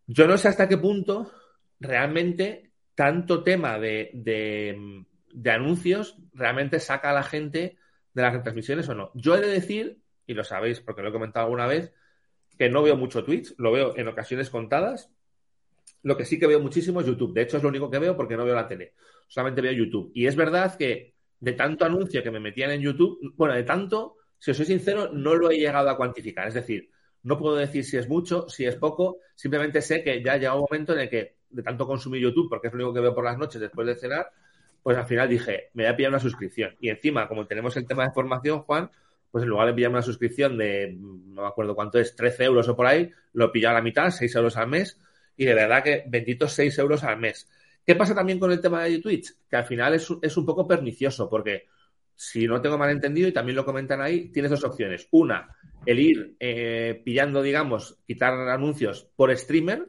[0.07, 1.31] yo no sé hasta qué punto
[1.79, 7.77] realmente tanto tema de, de, anuncios realmente saca a la gente
[8.13, 9.11] de las retransmisiones o no.
[9.13, 11.93] Yo he de decir, y lo sabéis porque lo he comentado alguna vez,
[12.59, 15.14] que no veo mucho Twitch, lo veo en ocasiones contadas.
[16.05, 17.33] Lo que sí que veo muchísimo es YouTube.
[17.33, 18.93] De hecho, es lo único que veo porque no veo la tele.
[19.27, 20.11] Solamente veo YouTube.
[20.13, 24.17] Y es verdad que de tanto anuncio que me metían en YouTube, bueno, de tanto,
[24.37, 26.47] si os soy sincero, no lo he llegado a cuantificar.
[26.47, 26.91] Es decir,
[27.23, 30.59] no puedo decir si es mucho, si es poco, simplemente sé que ya ha llegado
[30.59, 33.15] un momento en el que de tanto consumir YouTube, porque es lo único que veo
[33.15, 34.29] por las noches después de cenar,
[34.83, 36.75] pues al final dije, me voy a pillar una suscripción.
[36.79, 38.91] Y encima, como tenemos el tema de formación, Juan,
[39.31, 42.69] pues en lugar de pillarme una suscripción de, no me acuerdo cuánto es, 13 euros
[42.69, 44.99] o por ahí, lo pillo a la mitad, 6 euros al mes,
[45.37, 47.49] y de verdad que benditos 6 euros al mes.
[47.85, 49.33] ¿Qué pasa también con el tema de Twitch?
[49.49, 51.67] Que al final es, es un poco pernicioso, porque
[52.15, 55.07] si no tengo mal entendido, y también lo comentan ahí, tienes dos opciones.
[55.11, 59.85] Una, el ir eh, pillando, digamos, quitar anuncios por streamer,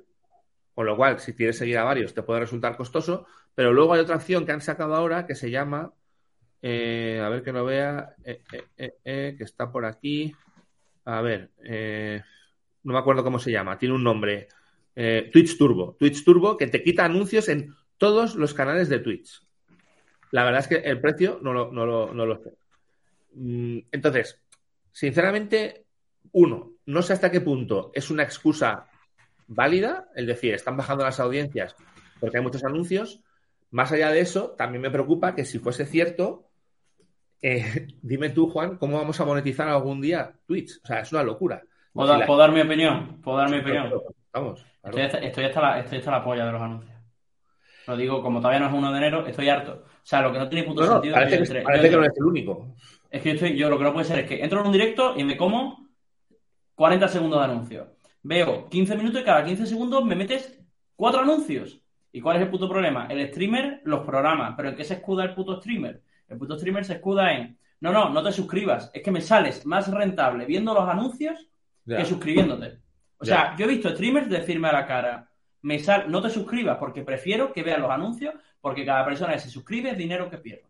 [0.75, 3.27] con lo cual, si quieres seguir a varios, te puede resultar costoso.
[3.55, 5.91] Pero luego hay otra opción que han sacado ahora que se llama,
[6.61, 8.43] eh, a ver que lo vea, eh,
[8.77, 10.35] eh, que está por aquí.
[11.07, 11.51] A ver,
[12.83, 14.49] no me acuerdo cómo se llama, tiene un nombre.
[15.33, 15.97] Twitch Turbo.
[15.99, 19.43] Twitch Turbo que te quita anuncios en todos los canales de Twitch.
[20.33, 22.55] La verdad es que el precio no lo, no lo, no lo sé.
[23.35, 24.41] Mm, entonces,
[24.91, 25.85] sinceramente,
[26.33, 28.89] uno, no sé hasta qué punto es una excusa
[29.47, 31.77] válida, es decir, están bajando las audiencias
[32.21, 33.21] porque hay muchos anuncios.
[33.71, 36.49] Más allá de eso, también me preocupa que si fuese cierto,
[37.43, 40.81] eh, dime tú, Juan, ¿cómo vamos a monetizar algún día Twitch?
[40.83, 41.63] O sea, es una locura.
[41.93, 43.21] ¿Puedo, dar mi opinión?
[43.23, 43.91] ¿Puedo dar mi opinión?
[44.33, 44.67] Vamos.
[44.87, 45.03] Estoy,
[45.44, 46.96] hasta, la, estoy hasta la polla de los anuncios.
[47.87, 49.85] Lo digo, como todavía no es 1 de enero, estoy harto.
[49.85, 52.16] O sea, lo que no tiene puto sentido parece es que, parece que no es
[52.16, 52.75] el único.
[53.11, 54.72] Es que yo, estoy, yo lo que no puede ser es que entro en un
[54.72, 55.88] directo y me como
[56.75, 57.96] 40 segundos de anuncio
[58.27, 60.59] veo 15 minutos y cada 15 segundos me metes
[60.96, 61.81] cuatro anuncios.
[62.12, 63.07] ¿Y cuál es el puto problema?
[63.09, 66.03] El streamer los programa, pero ¿en qué se escuda el puto streamer?
[66.29, 69.66] El puto streamer se escuda en, no, no, no te suscribas, es que me sales
[69.66, 71.46] más rentable viendo los anuncios
[71.87, 72.79] que suscribiéndote.
[73.18, 75.31] O sea, yo he visto streamers decirme a la cara,
[75.62, 79.40] me sal, no te suscribas porque prefiero que vean los anuncios porque cada persona que
[79.40, 80.68] se suscribe es dinero que pierdo.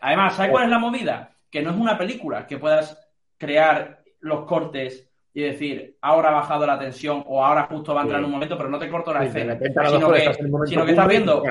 [0.00, 1.36] Además, ¿sabes cuál es la movida?
[1.50, 2.98] Que no es una película que puedas
[3.38, 8.04] crear los cortes y decir, ahora ha bajado la tensión o ahora justo va a
[8.04, 9.58] entrar en un momento, pero no te corto la escena.
[9.58, 11.42] Sino que, estás viendo,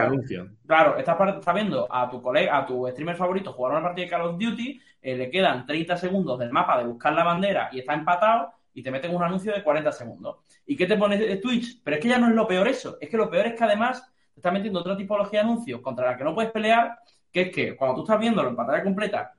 [0.66, 4.22] claro, estás, viendo a tu colega, a tu streamer favorito jugar una partida de Call
[4.22, 7.94] of Duty, eh, le quedan 30 segundos del mapa de buscar la bandera y está
[7.94, 10.38] empatado y te meten un anuncio de 40 segundos.
[10.66, 11.82] ¿Y qué te pone Twitch?
[11.84, 13.64] Pero es que ya no es lo peor eso, es que lo peor es que
[13.64, 16.98] además te está metiendo otra tipología de anuncios contra la que no puedes pelear,
[17.32, 19.34] que es que cuando tú estás viéndolo en pantalla completa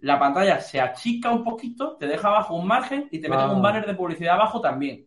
[0.00, 3.58] la pantalla se achica un poquito, te deja abajo un margen y te meten un
[3.58, 3.62] ah.
[3.62, 5.06] banner de publicidad abajo también.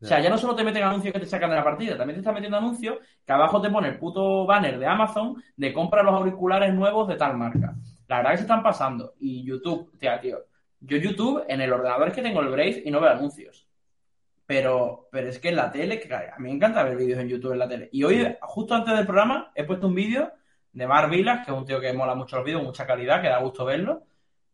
[0.00, 2.16] O sea, ya no solo te meten anuncios que te sacan de la partida, también
[2.16, 6.02] te están metiendo anuncios que abajo te pone el puto banner de Amazon de compra
[6.02, 7.74] los auriculares nuevos de tal marca.
[8.06, 9.14] La verdad que se están pasando.
[9.18, 10.38] Y YouTube, tía, tío.
[10.80, 13.66] Yo YouTube, en el ordenador es que tengo el Brave y no veo anuncios.
[14.46, 17.28] Pero, pero es que en la tele, que a mí me encanta ver vídeos en
[17.28, 17.88] YouTube en la tele.
[17.92, 20.32] Y hoy, justo antes del programa, he puesto un vídeo
[20.72, 23.28] de Mar Vilas, que es un tío que mola mucho los vídeos, mucha calidad, que
[23.28, 24.04] da gusto verlo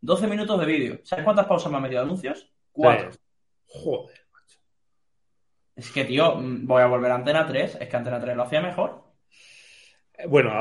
[0.02, 1.00] 12 minutos de vídeo.
[1.04, 2.50] ¿Sabes cuántas pausas me ha metido anuncios?
[2.72, 3.10] Cuatro.
[3.66, 4.58] Joder, macho.
[5.76, 7.78] Es que, tío, voy a volver a Antena 3.
[7.80, 9.04] Es que Antena 3 lo hacía mejor.
[10.14, 10.52] Eh, bueno,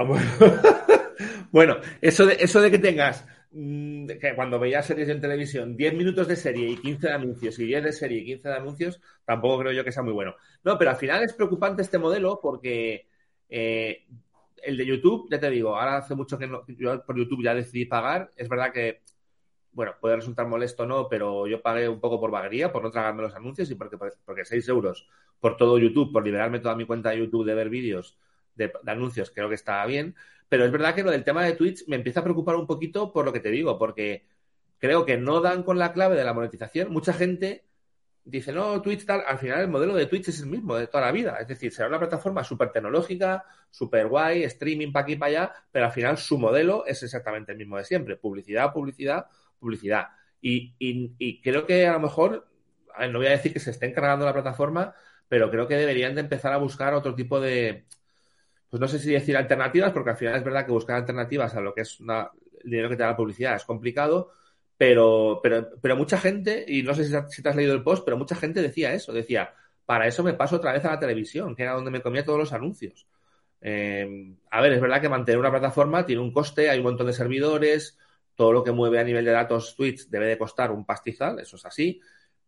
[1.52, 5.94] bueno, eso de, eso de que tengas mm, que cuando veías series en televisión, 10
[5.94, 9.02] minutos de serie y 15 de anuncios, y 10 de serie y 15 de anuncios,
[9.26, 10.36] tampoco creo yo que sea muy bueno.
[10.64, 13.08] No, pero al final es preocupante este modelo porque
[13.50, 14.06] eh,
[14.64, 17.54] el de YouTube, ya te digo, ahora hace mucho que no, yo por YouTube ya
[17.54, 18.32] decidí pagar.
[18.36, 19.02] Es verdad que
[19.74, 22.92] bueno, puede resultar molesto o no, pero yo pagué un poco por vaguería, por no
[22.92, 25.08] tragarme los anuncios y porque, porque 6 euros
[25.40, 28.18] por todo YouTube, por liberarme toda mi cuenta de YouTube de ver vídeos
[28.56, 30.16] de, anuncios, creo que está bien.
[30.52, 33.14] Pero es verdad que lo del tema de Twitch me empieza a preocupar un poquito
[33.14, 34.26] por lo que te digo, porque
[34.80, 36.92] creo que no dan con la clave de la monetización.
[36.92, 37.64] Mucha gente
[38.26, 41.06] dice, no, Twitch tal, al final el modelo de Twitch es el mismo de toda
[41.06, 41.38] la vida.
[41.40, 45.54] Es decir, será una plataforma súper tecnológica, súper guay, streaming para aquí y para allá,
[45.72, 48.18] pero al final su modelo es exactamente el mismo de siempre.
[48.18, 50.10] Publicidad, publicidad, publicidad.
[50.42, 52.46] Y, y, creo que a lo mejor,
[53.10, 54.96] no voy a decir que se esté encargando la plataforma,
[55.30, 57.86] pero creo que deberían de empezar a buscar otro tipo de,
[58.72, 61.60] pues no sé si decir alternativas, porque al final es verdad que buscar alternativas a
[61.60, 62.32] lo que es una,
[62.64, 64.32] el dinero que te da la publicidad es complicado,
[64.78, 68.18] pero, pero, pero mucha gente, y no sé si, te has leído el post, pero
[68.18, 69.54] mucha gente decía eso, decía,
[69.86, 72.40] para eso me paso otra vez a la televisión, que era donde me comía todos
[72.40, 73.06] los anuncios.
[73.60, 77.08] Eh, a ver, es verdad que mantener una plataforma tiene un coste, hay un montón
[77.08, 78.00] de servidores,
[78.36, 81.58] todo lo que mueve a nivel de datos Twitch debe de costar un pastizal, eso
[81.58, 82.00] es así,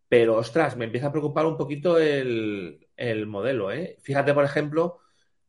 [0.08, 3.70] pero ostras, me empieza a preocupar un poquito el, el modelo.
[3.70, 3.98] ¿eh?
[4.00, 5.00] Fíjate, por ejemplo,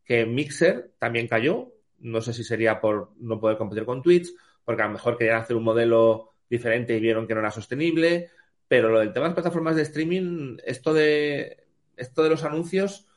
[0.06, 4.30] que Mixer también cayó, no sé si sería por no poder competir con Twitch,
[4.64, 8.30] porque a lo mejor querían hacer un modelo diferente y vieron que no era sostenible.
[8.68, 11.66] Pero lo del tema de las plataformas de streaming, esto de,
[11.98, 13.08] esto de los anuncios,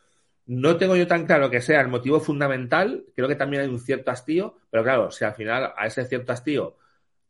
[0.47, 3.07] no tengo yo tan claro que sea el motivo fundamental.
[3.15, 6.33] Creo que también hay un cierto hastío, pero claro, si al final a ese cierto
[6.33, 6.77] hastío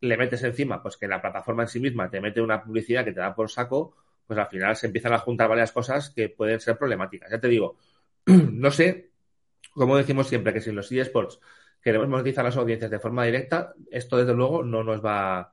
[0.00, 3.12] le metes encima, pues que la plataforma en sí misma te mete una publicidad que
[3.12, 6.60] te da por saco, pues al final se empiezan a juntar varias cosas que pueden
[6.60, 7.30] ser problemáticas.
[7.30, 7.76] Ya te digo,
[8.26, 9.07] no sé,
[9.78, 11.40] como decimos siempre, que si los eSports
[11.82, 15.52] queremos monetizar las audiencias de forma directa, esto desde luego no nos va,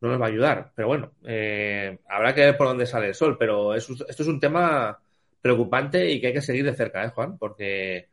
[0.00, 0.72] no nos va a ayudar.
[0.74, 3.36] Pero bueno, eh, habrá que ver por dónde sale el sol.
[3.38, 4.98] Pero esto es un tema
[5.40, 7.36] preocupante y que hay que seguir de cerca, ¿eh, Juan?
[7.36, 8.08] Porque,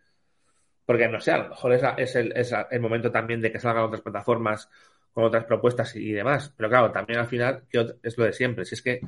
[0.85, 3.85] porque no sé, a lo mejor es, el, es el momento también de que salgan
[3.85, 4.69] otras plataformas
[5.13, 6.53] con otras propuestas y demás.
[6.57, 7.63] Pero claro, también al final
[8.03, 8.65] es lo de siempre.
[8.65, 9.01] Si es que,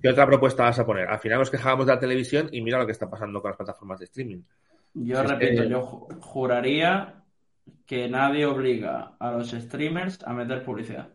[0.00, 1.08] ¿qué otra propuesta vas a poner?
[1.08, 3.56] Al final nos quejábamos de la televisión y mira lo que está pasando con las
[3.56, 4.42] plataformas de streaming.
[4.94, 5.82] Yo repito, yo
[6.20, 7.22] juraría
[7.86, 11.08] que nadie obliga a los streamers a meter publicidad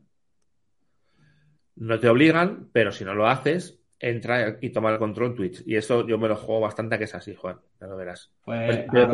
[1.75, 5.63] no te obligan, pero si no lo haces, entra y toma el control Twitch.
[5.65, 7.59] Y eso yo me lo juego bastante que es así, Juan.
[7.79, 8.31] Ya lo verás.
[8.43, 9.07] Pues, pero,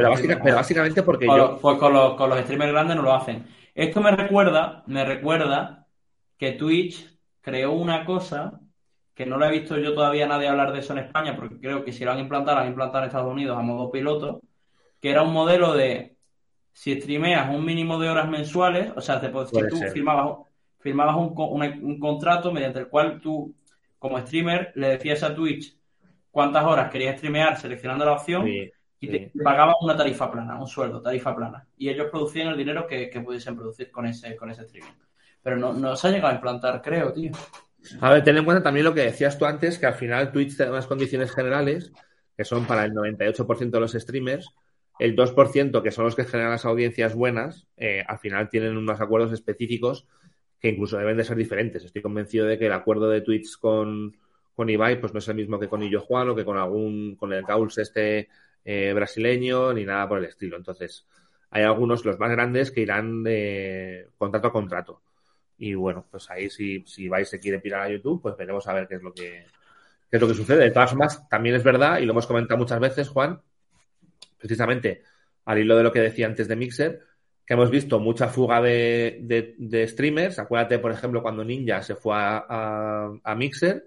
[0.56, 1.58] básicamente porque yo.
[1.60, 3.46] Pues con los, con los streamers grandes no lo hacen.
[3.74, 5.88] Esto me recuerda, me recuerda
[6.38, 7.08] que Twitch
[7.42, 8.60] creó una cosa
[9.14, 11.84] que no lo he visto yo todavía nadie hablar de eso en España, porque creo
[11.84, 14.42] que si lo han implantado, lo han implantado en Estados Unidos a modo piloto,
[15.02, 16.16] que era un modelo de
[16.72, 20.38] si streameas un mínimo de horas mensuales, o sea, te, si tú firmabas
[20.80, 23.54] firmabas un, un, contrato mediante el cual tú,
[24.00, 25.78] como streamer, le decías a Twitch
[26.32, 31.02] cuántas horas querías streamear seleccionando la opción y te pagabas una tarifa plana, un sueldo,
[31.02, 31.68] tarifa plana.
[31.78, 34.92] Y ellos producían el dinero que, pudiesen producir con ese, con ese streaming.
[35.42, 37.32] Pero no, no se ha llegado a implantar, creo, tío.
[38.00, 40.56] A ver, ten en cuenta también lo que decías tú antes, que al final Twitch
[40.56, 41.92] tiene unas condiciones generales
[42.38, 44.50] que son para el 98% de los streamers,
[45.02, 49.02] el 2% que son los que generan las audiencias buenas, eh, al final tienen unos
[49.02, 50.06] acuerdos específicos
[50.60, 51.84] que incluso deben de ser diferentes.
[51.84, 54.16] Estoy convencido de que el acuerdo de Twitch con,
[54.54, 57.16] con Ibai pues no es el mismo que con Illo Juan o que con algún
[57.16, 58.30] con el Cauls este
[58.64, 60.56] eh, brasileño ni nada por el estilo.
[60.56, 61.08] Entonces,
[61.50, 65.02] hay algunos, los más grandes, que irán de contrato a contrato.
[65.58, 68.74] Y bueno, pues ahí si, si Ibai se quiere pirar a YouTube, pues veremos a
[68.74, 69.46] ver qué es lo que
[70.12, 70.66] qué es lo que sucede.
[70.66, 73.42] De todas formas, también es verdad, y lo hemos comentado muchas veces, Juan,
[74.42, 75.04] precisamente
[75.46, 77.02] al hilo de lo que decía antes de Mixer,
[77.46, 80.40] que hemos visto mucha fuga de, streamers.
[80.40, 83.86] Acuérdate, por ejemplo, cuando Ninja se fue a, a, Mixer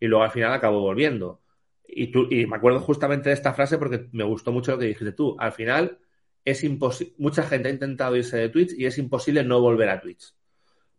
[0.00, 1.40] y luego al final acabó volviendo.
[1.86, 4.86] Y, tú, y me acuerdo justamente de esta frase porque me gustó mucho lo que
[4.86, 5.36] dijiste tú.
[5.38, 5.98] Al final,
[6.44, 7.14] es imposible.
[7.18, 10.34] Mucha gente ha intentado irse de Twitch y es imposible no volver a Twitch.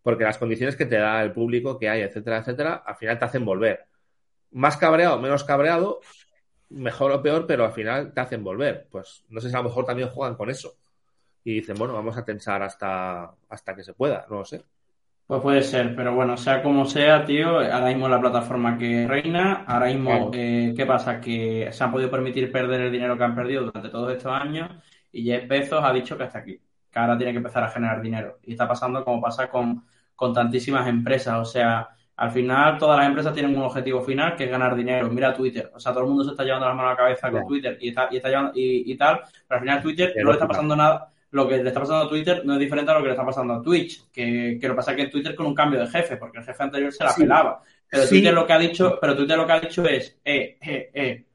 [0.02, 3.26] Porque las condiciones que te da el público que hay, etcétera, etcétera, al final te
[3.26, 3.86] hacen volver.
[4.52, 6.00] Más cabreado, menos cabreado,
[6.70, 8.88] mejor o peor, pero al final te hacen volver.
[8.90, 10.76] Pues no sé si a lo mejor también juegan con eso
[11.44, 14.64] y dicen, bueno, vamos a tensar hasta, hasta que se pueda, no lo sé.
[15.26, 19.64] Pues puede ser, pero bueno, sea como sea, tío, ahora mismo la plataforma que reina,
[19.68, 21.22] ahora mismo, eh, ¿qué pasa?
[21.22, 24.72] Que se han podido permitir perder el dinero que han perdido durante todos estos años
[25.12, 26.60] y Jeff Bezos ha dicho que hasta aquí,
[26.92, 28.40] que ahora tiene que empezar a generar dinero.
[28.44, 33.08] Y está pasando como pasa con, con tantísimas empresas, o sea, al final todas las
[33.08, 35.10] empresas tienen un objetivo final que es ganar dinero.
[35.10, 37.32] Mira Twitter, o sea, todo el mundo se está llevando las manos a la cabeza
[37.32, 40.48] con Twitter y, está, y, está y, tal, pero al final Twitter no le está
[40.48, 43.08] pasando nada lo que le está pasando a Twitter no es diferente a lo que
[43.08, 45.80] le está pasando a Twitch, que, que lo pasa que en Twitter con un cambio
[45.80, 47.62] de jefe, porque el jefe anterior se la pelaba.
[47.90, 50.90] Pero Twitter lo que ha dicho, pero Twitter lo que ha dicho es, eh, eh,
[50.94, 51.26] eh,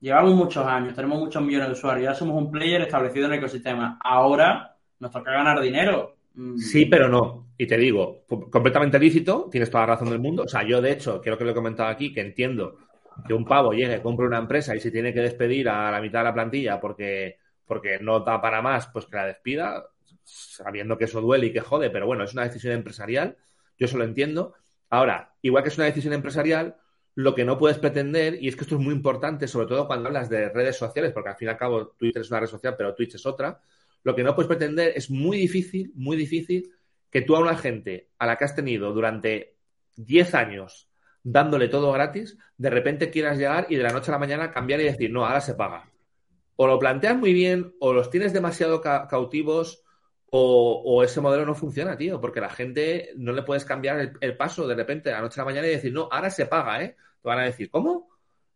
[0.00, 3.38] llevamos muchos años, tenemos muchos millones de usuarios, ya somos un player establecido en el
[3.38, 3.98] ecosistema.
[4.02, 6.16] Ahora nos toca ganar dinero.
[6.34, 6.56] Mm.
[6.56, 7.45] Sí, pero no.
[7.58, 10.42] Y te digo, completamente lícito, tienes toda la razón del mundo.
[10.42, 12.78] O sea, yo de hecho, creo que lo he comentado aquí, que entiendo
[13.26, 16.20] que un pavo llegue, compre una empresa y se tiene que despedir a la mitad
[16.20, 19.86] de la plantilla porque porque no da para más, pues que la despida,
[20.24, 23.36] sabiendo que eso duele y que jode, pero bueno, es una decisión empresarial,
[23.78, 24.54] yo eso lo entiendo.
[24.88, 26.76] Ahora, igual que es una decisión empresarial,
[27.14, 30.08] lo que no puedes pretender, y es que esto es muy importante, sobre todo cuando
[30.08, 32.74] hablas de redes sociales, porque al fin y al cabo Twitter es una red social,
[32.76, 33.60] pero Twitch es otra,
[34.04, 36.70] lo que no puedes pretender es muy difícil, muy difícil
[37.10, 39.56] que tú a una gente a la que has tenido durante
[39.96, 40.88] 10 años
[41.28, 44.80] dándole todo gratis, de repente quieras llegar y de la noche a la mañana cambiar
[44.80, 45.90] y decir, no, ahora se paga.
[46.54, 49.82] O lo planteas muy bien, o los tienes demasiado cautivos,
[50.30, 54.68] o, ese modelo no funciona, tío, porque la gente no le puedes cambiar el, paso
[54.68, 56.96] de repente de la noche a la mañana y decir, no, ahora se paga, ¿eh?
[57.22, 58.08] Te van a decir, ¿cómo?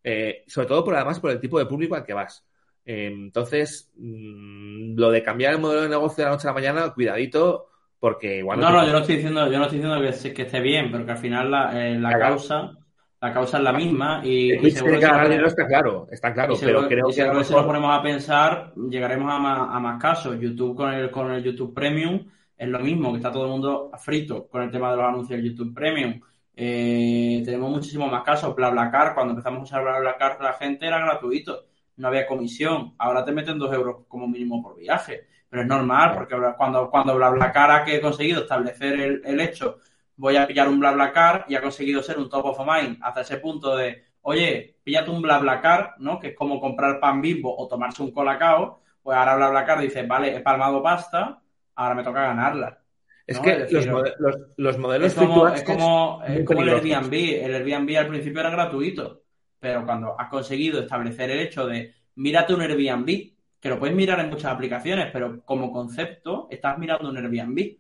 [0.04, 2.44] Eh, sobre todo por además por el tipo de público al que vas.
[2.84, 6.54] Eh, entonces, mm, lo de cambiar el modelo de negocio de la noche a la
[6.54, 7.68] mañana, cuidadito,
[8.00, 8.58] porque igual...
[8.58, 11.04] No, no, yo no estoy diciendo, yo no estoy diciendo que, que esté bien, pero
[11.04, 12.72] que al final la, eh, la causa
[13.20, 17.08] la causa es la misma y, y seguro que está claro, está claro, pero creo
[17.08, 20.40] que si nos ponemos a pensar llegaremos a más, a más, casos.
[20.40, 22.24] YouTube con el con el YouTube Premium
[22.56, 25.38] es lo mismo, que está todo el mundo frito con el tema de los anuncios
[25.38, 26.18] del YouTube Premium.
[26.56, 28.54] Eh, tenemos muchísimos más casos.
[28.54, 32.94] BlaBlaCar, cuando empezamos a usar BlaBlaCar la gente era gratuito, no había comisión.
[32.98, 37.16] Ahora te meten dos euros como mínimo por viaje, pero es normal porque cuando cuando
[37.16, 39.80] BlaBlaCar ha conseguido establecer el, el hecho
[40.20, 43.38] voy a pillar un BlaBlaCar y ha conseguido ser un top of mind hasta ese
[43.38, 46.20] punto de, oye, píllate un BlaBlaCar, ¿no?
[46.20, 50.36] Que es como comprar pan bimbo o tomarse un colacao, pues ahora BlaBlaCar dice, vale,
[50.36, 51.40] he palmado pasta,
[51.74, 52.78] ahora me toca ganarla.
[53.26, 57.14] Es que los, modelos es como, es como, el Airbnb.
[57.14, 59.22] El Airbnb al principio era gratuito,
[59.58, 64.20] pero cuando has conseguido establecer el hecho de mírate un Airbnb, que lo puedes mirar
[64.20, 67.76] en muchas aplicaciones, pero como concepto estás mirando un Airbnb.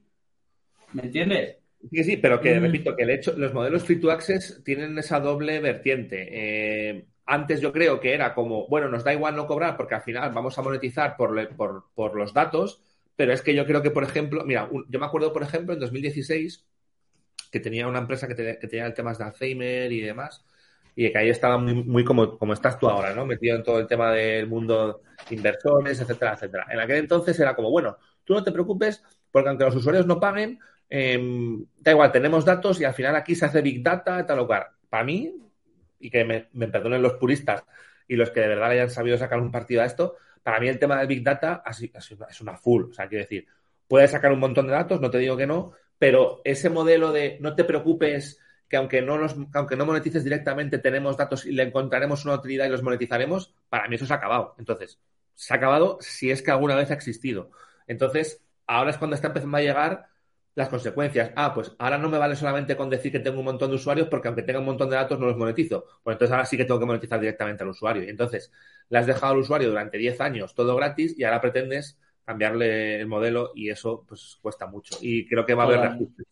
[0.92, 1.56] ¿Me entiendes?
[1.90, 2.62] Sí, sí, pero que, mm.
[2.62, 6.28] repito, que el hecho, los modelos free to access tienen esa doble vertiente.
[6.30, 10.02] Eh, antes yo creo que era como, bueno, nos da igual no cobrar porque al
[10.02, 11.54] final vamos a monetizar por,
[11.94, 12.82] por, los datos,
[13.16, 15.80] pero es que yo creo que, por ejemplo, mira, yo me acuerdo, por ejemplo, en
[15.80, 16.66] 2016,
[17.50, 20.44] que tenía una empresa que, tenía el tema de Alzheimer y demás,
[20.94, 23.26] y que ahí estaba muy, muy como, como estás tú ahora, ¿no?
[23.26, 26.66] Metido en todo el tema del mundo inversores, etcétera, etcétera.
[26.70, 30.18] En aquel entonces era como, bueno, tú no te preocupes porque aunque los usuarios no
[30.18, 30.58] paguen,
[30.92, 34.46] Em, da igual, tenemos datos y al final aquí se hace Big Data, tal o
[34.46, 34.66] cual.
[34.88, 35.32] Para mí,
[36.00, 37.62] y que me, perdonen los puristas
[38.08, 40.80] y los que de verdad hayan sabido sacar un partido a esto, para mí el
[40.80, 41.62] tema del Big Data
[41.94, 42.90] es una full.
[42.90, 43.46] O sea, quiero decir,
[43.86, 47.38] puedes sacar un montón de datos, no te digo que no, pero ese modelo de
[47.40, 48.40] no te preocupes
[48.70, 52.66] que aunque no, los, aunque no monetices directamente, tenemos datos y le encontraremos una utilidad
[52.66, 54.54] y los monetizaremos, para mí eso se ha acabado.
[54.58, 55.00] Entonces,
[55.34, 57.50] se ha acabado si es que alguna vez ha existido.
[57.88, 60.06] Entonces, ahora es cuando está empezando a llegar
[60.54, 61.32] las consecuencias.
[61.34, 64.06] Ah, pues ahora no me vale solamente con decir que tengo un montón de usuarios
[64.06, 65.86] porque aunque tenga un montón de datos no los monetizo.
[66.04, 68.04] Pues entonces ahora sí que tengo que monetizar directamente al usuario.
[68.04, 68.52] Y entonces
[68.88, 73.08] le has dejado al usuario durante 10 años todo gratis y ahora pretendes cambiarle el
[73.08, 74.96] modelo y eso pues cuesta mucho.
[75.00, 76.26] Y creo que va a haber ajustes.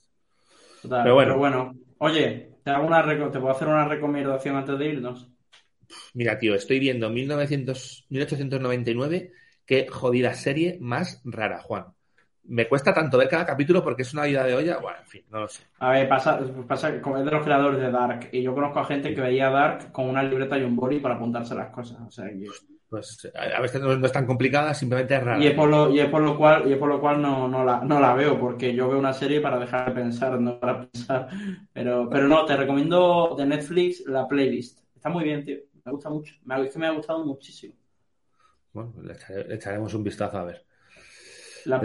[0.83, 1.37] Pero bueno.
[1.37, 5.31] bueno, oye, ¿te, hago una ¿te puedo hacer una recomendación antes de irnos?
[6.15, 9.33] Mira, tío, estoy viendo 1900, 1899.
[9.65, 11.87] Qué jodida serie más rara, Juan
[12.49, 14.79] me cuesta tanto ver cada capítulo porque es una vida de olla.
[14.79, 15.63] Bueno, en fin, no lo sé.
[15.79, 18.31] A ver, pasa, pasa es de los creadores de Dark.
[18.33, 21.17] Y yo conozco a gente que veía Dark con una libreta y un boli para
[21.17, 21.99] apuntarse las cosas.
[22.07, 22.27] O sea,
[22.89, 25.43] Pues a veces no, es tan complicada, simplemente es rara.
[25.43, 27.47] Y es por lo, y es por lo cual, y es por lo cual no,
[27.47, 30.59] no, la, no la veo, porque yo veo una serie para dejar de pensar, no
[30.59, 31.29] para pensar.
[31.73, 34.81] Pero, pero no, te recomiendo de Netflix la playlist.
[34.97, 35.59] Está muy bien, tío.
[35.85, 36.35] Me gusta mucho.
[36.45, 37.75] Me, es que me ha gustado muchísimo.
[38.73, 40.65] Bueno, le echaremos un vistazo a ver.
[41.67, 41.81] La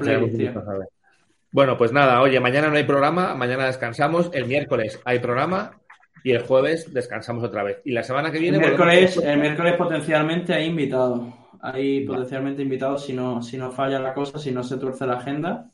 [1.51, 5.81] Bueno, pues nada, oye, mañana no hay programa, mañana descansamos, el miércoles hay programa
[6.23, 7.81] y el jueves descansamos otra vez.
[7.83, 8.57] Y la semana que viene.
[8.57, 11.33] El miércoles, el miércoles potencialmente hay invitado.
[11.61, 15.17] Hay potencialmente invitados si no, si no falla la cosa, si no se tuerce la
[15.17, 15.69] agenda.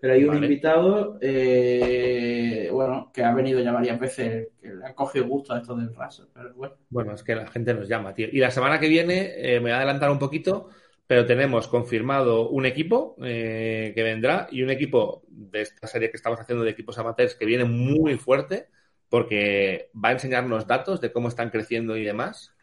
[0.00, 4.94] Pero hay un invitado, eh, bueno, que ha venido ya varias veces, que le ha
[4.94, 6.28] cogido gusto a esto del raso.
[6.34, 6.74] Pero bueno.
[6.90, 8.26] bueno, es que la gente nos llama, tío.
[8.30, 10.70] Y la semana que viene, eh, me voy a adelantar un poquito,
[11.06, 16.16] pero tenemos confirmado un equipo eh, que vendrá y un equipo de esta serie que
[16.16, 18.66] estamos haciendo de equipos amateurs que viene muy fuerte
[19.12, 22.54] porque va a enseñarnos datos de cómo están creciendo y demás.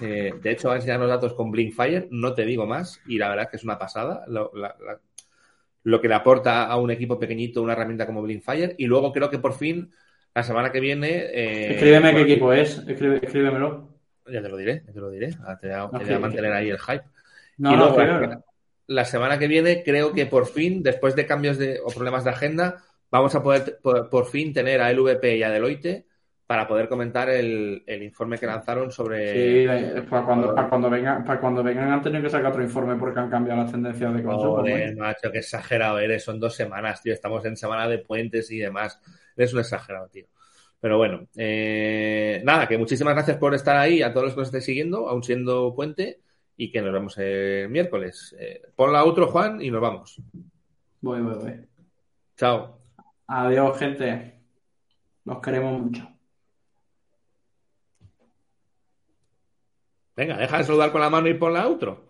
[0.00, 3.28] Eh, de hecho, va a enseñarnos datos con Blinkfire, no te digo más, y la
[3.28, 4.52] verdad que es una pasada lo,
[6.00, 8.76] que le aporta a un equipo pequeñito una herramienta como Blinkfire.
[8.78, 9.90] Y luego creo que por fin,
[10.32, 11.08] la semana que viene...
[11.08, 13.88] Eh, Escríbeme qué equipo es, escríbemelo.
[14.28, 15.32] Ya te lo diré, ya te lo diré.
[15.60, 17.02] te voy a mantener ahí el hype
[17.58, 18.44] y luego,
[18.86, 22.30] la, semana que viene creo que por fin, después de cambios de, o problemas de
[22.30, 26.06] agenda, vamos a poder por, fin tener a LVP y a Deloitte
[26.46, 29.32] para poder comentar el, informe que lanzaron sobre.
[29.32, 33.18] Sí, eh, para cuando, vengan, para cuando vengan han tenido que sacar otro informe porque
[33.18, 34.56] han cambiado las tendencias de consumo.
[34.56, 35.04] Joder, ¿no?
[35.04, 36.22] macho, qué exagerado eres.
[36.22, 37.12] Son dos semanas, tío.
[37.12, 39.00] Estamos en semana de puentes y demás.
[39.36, 40.26] Eres un exagerado, tío.
[40.80, 44.48] Pero bueno, eh, nada, que muchísimas gracias por estar ahí, a todos los que nos
[44.48, 46.20] estéis siguiendo, aún siendo puente,
[46.56, 48.36] y que nos vemos el miércoles.
[48.38, 50.20] Eh, pon la otro, Juan, y nos vamos.
[51.00, 51.60] Voy, voy, voy.
[52.36, 52.85] Chao.
[53.28, 54.40] Adiós, gente.
[55.24, 56.08] Los queremos mucho.
[60.16, 62.05] Venga, deja de saludar con la mano y pon la outro.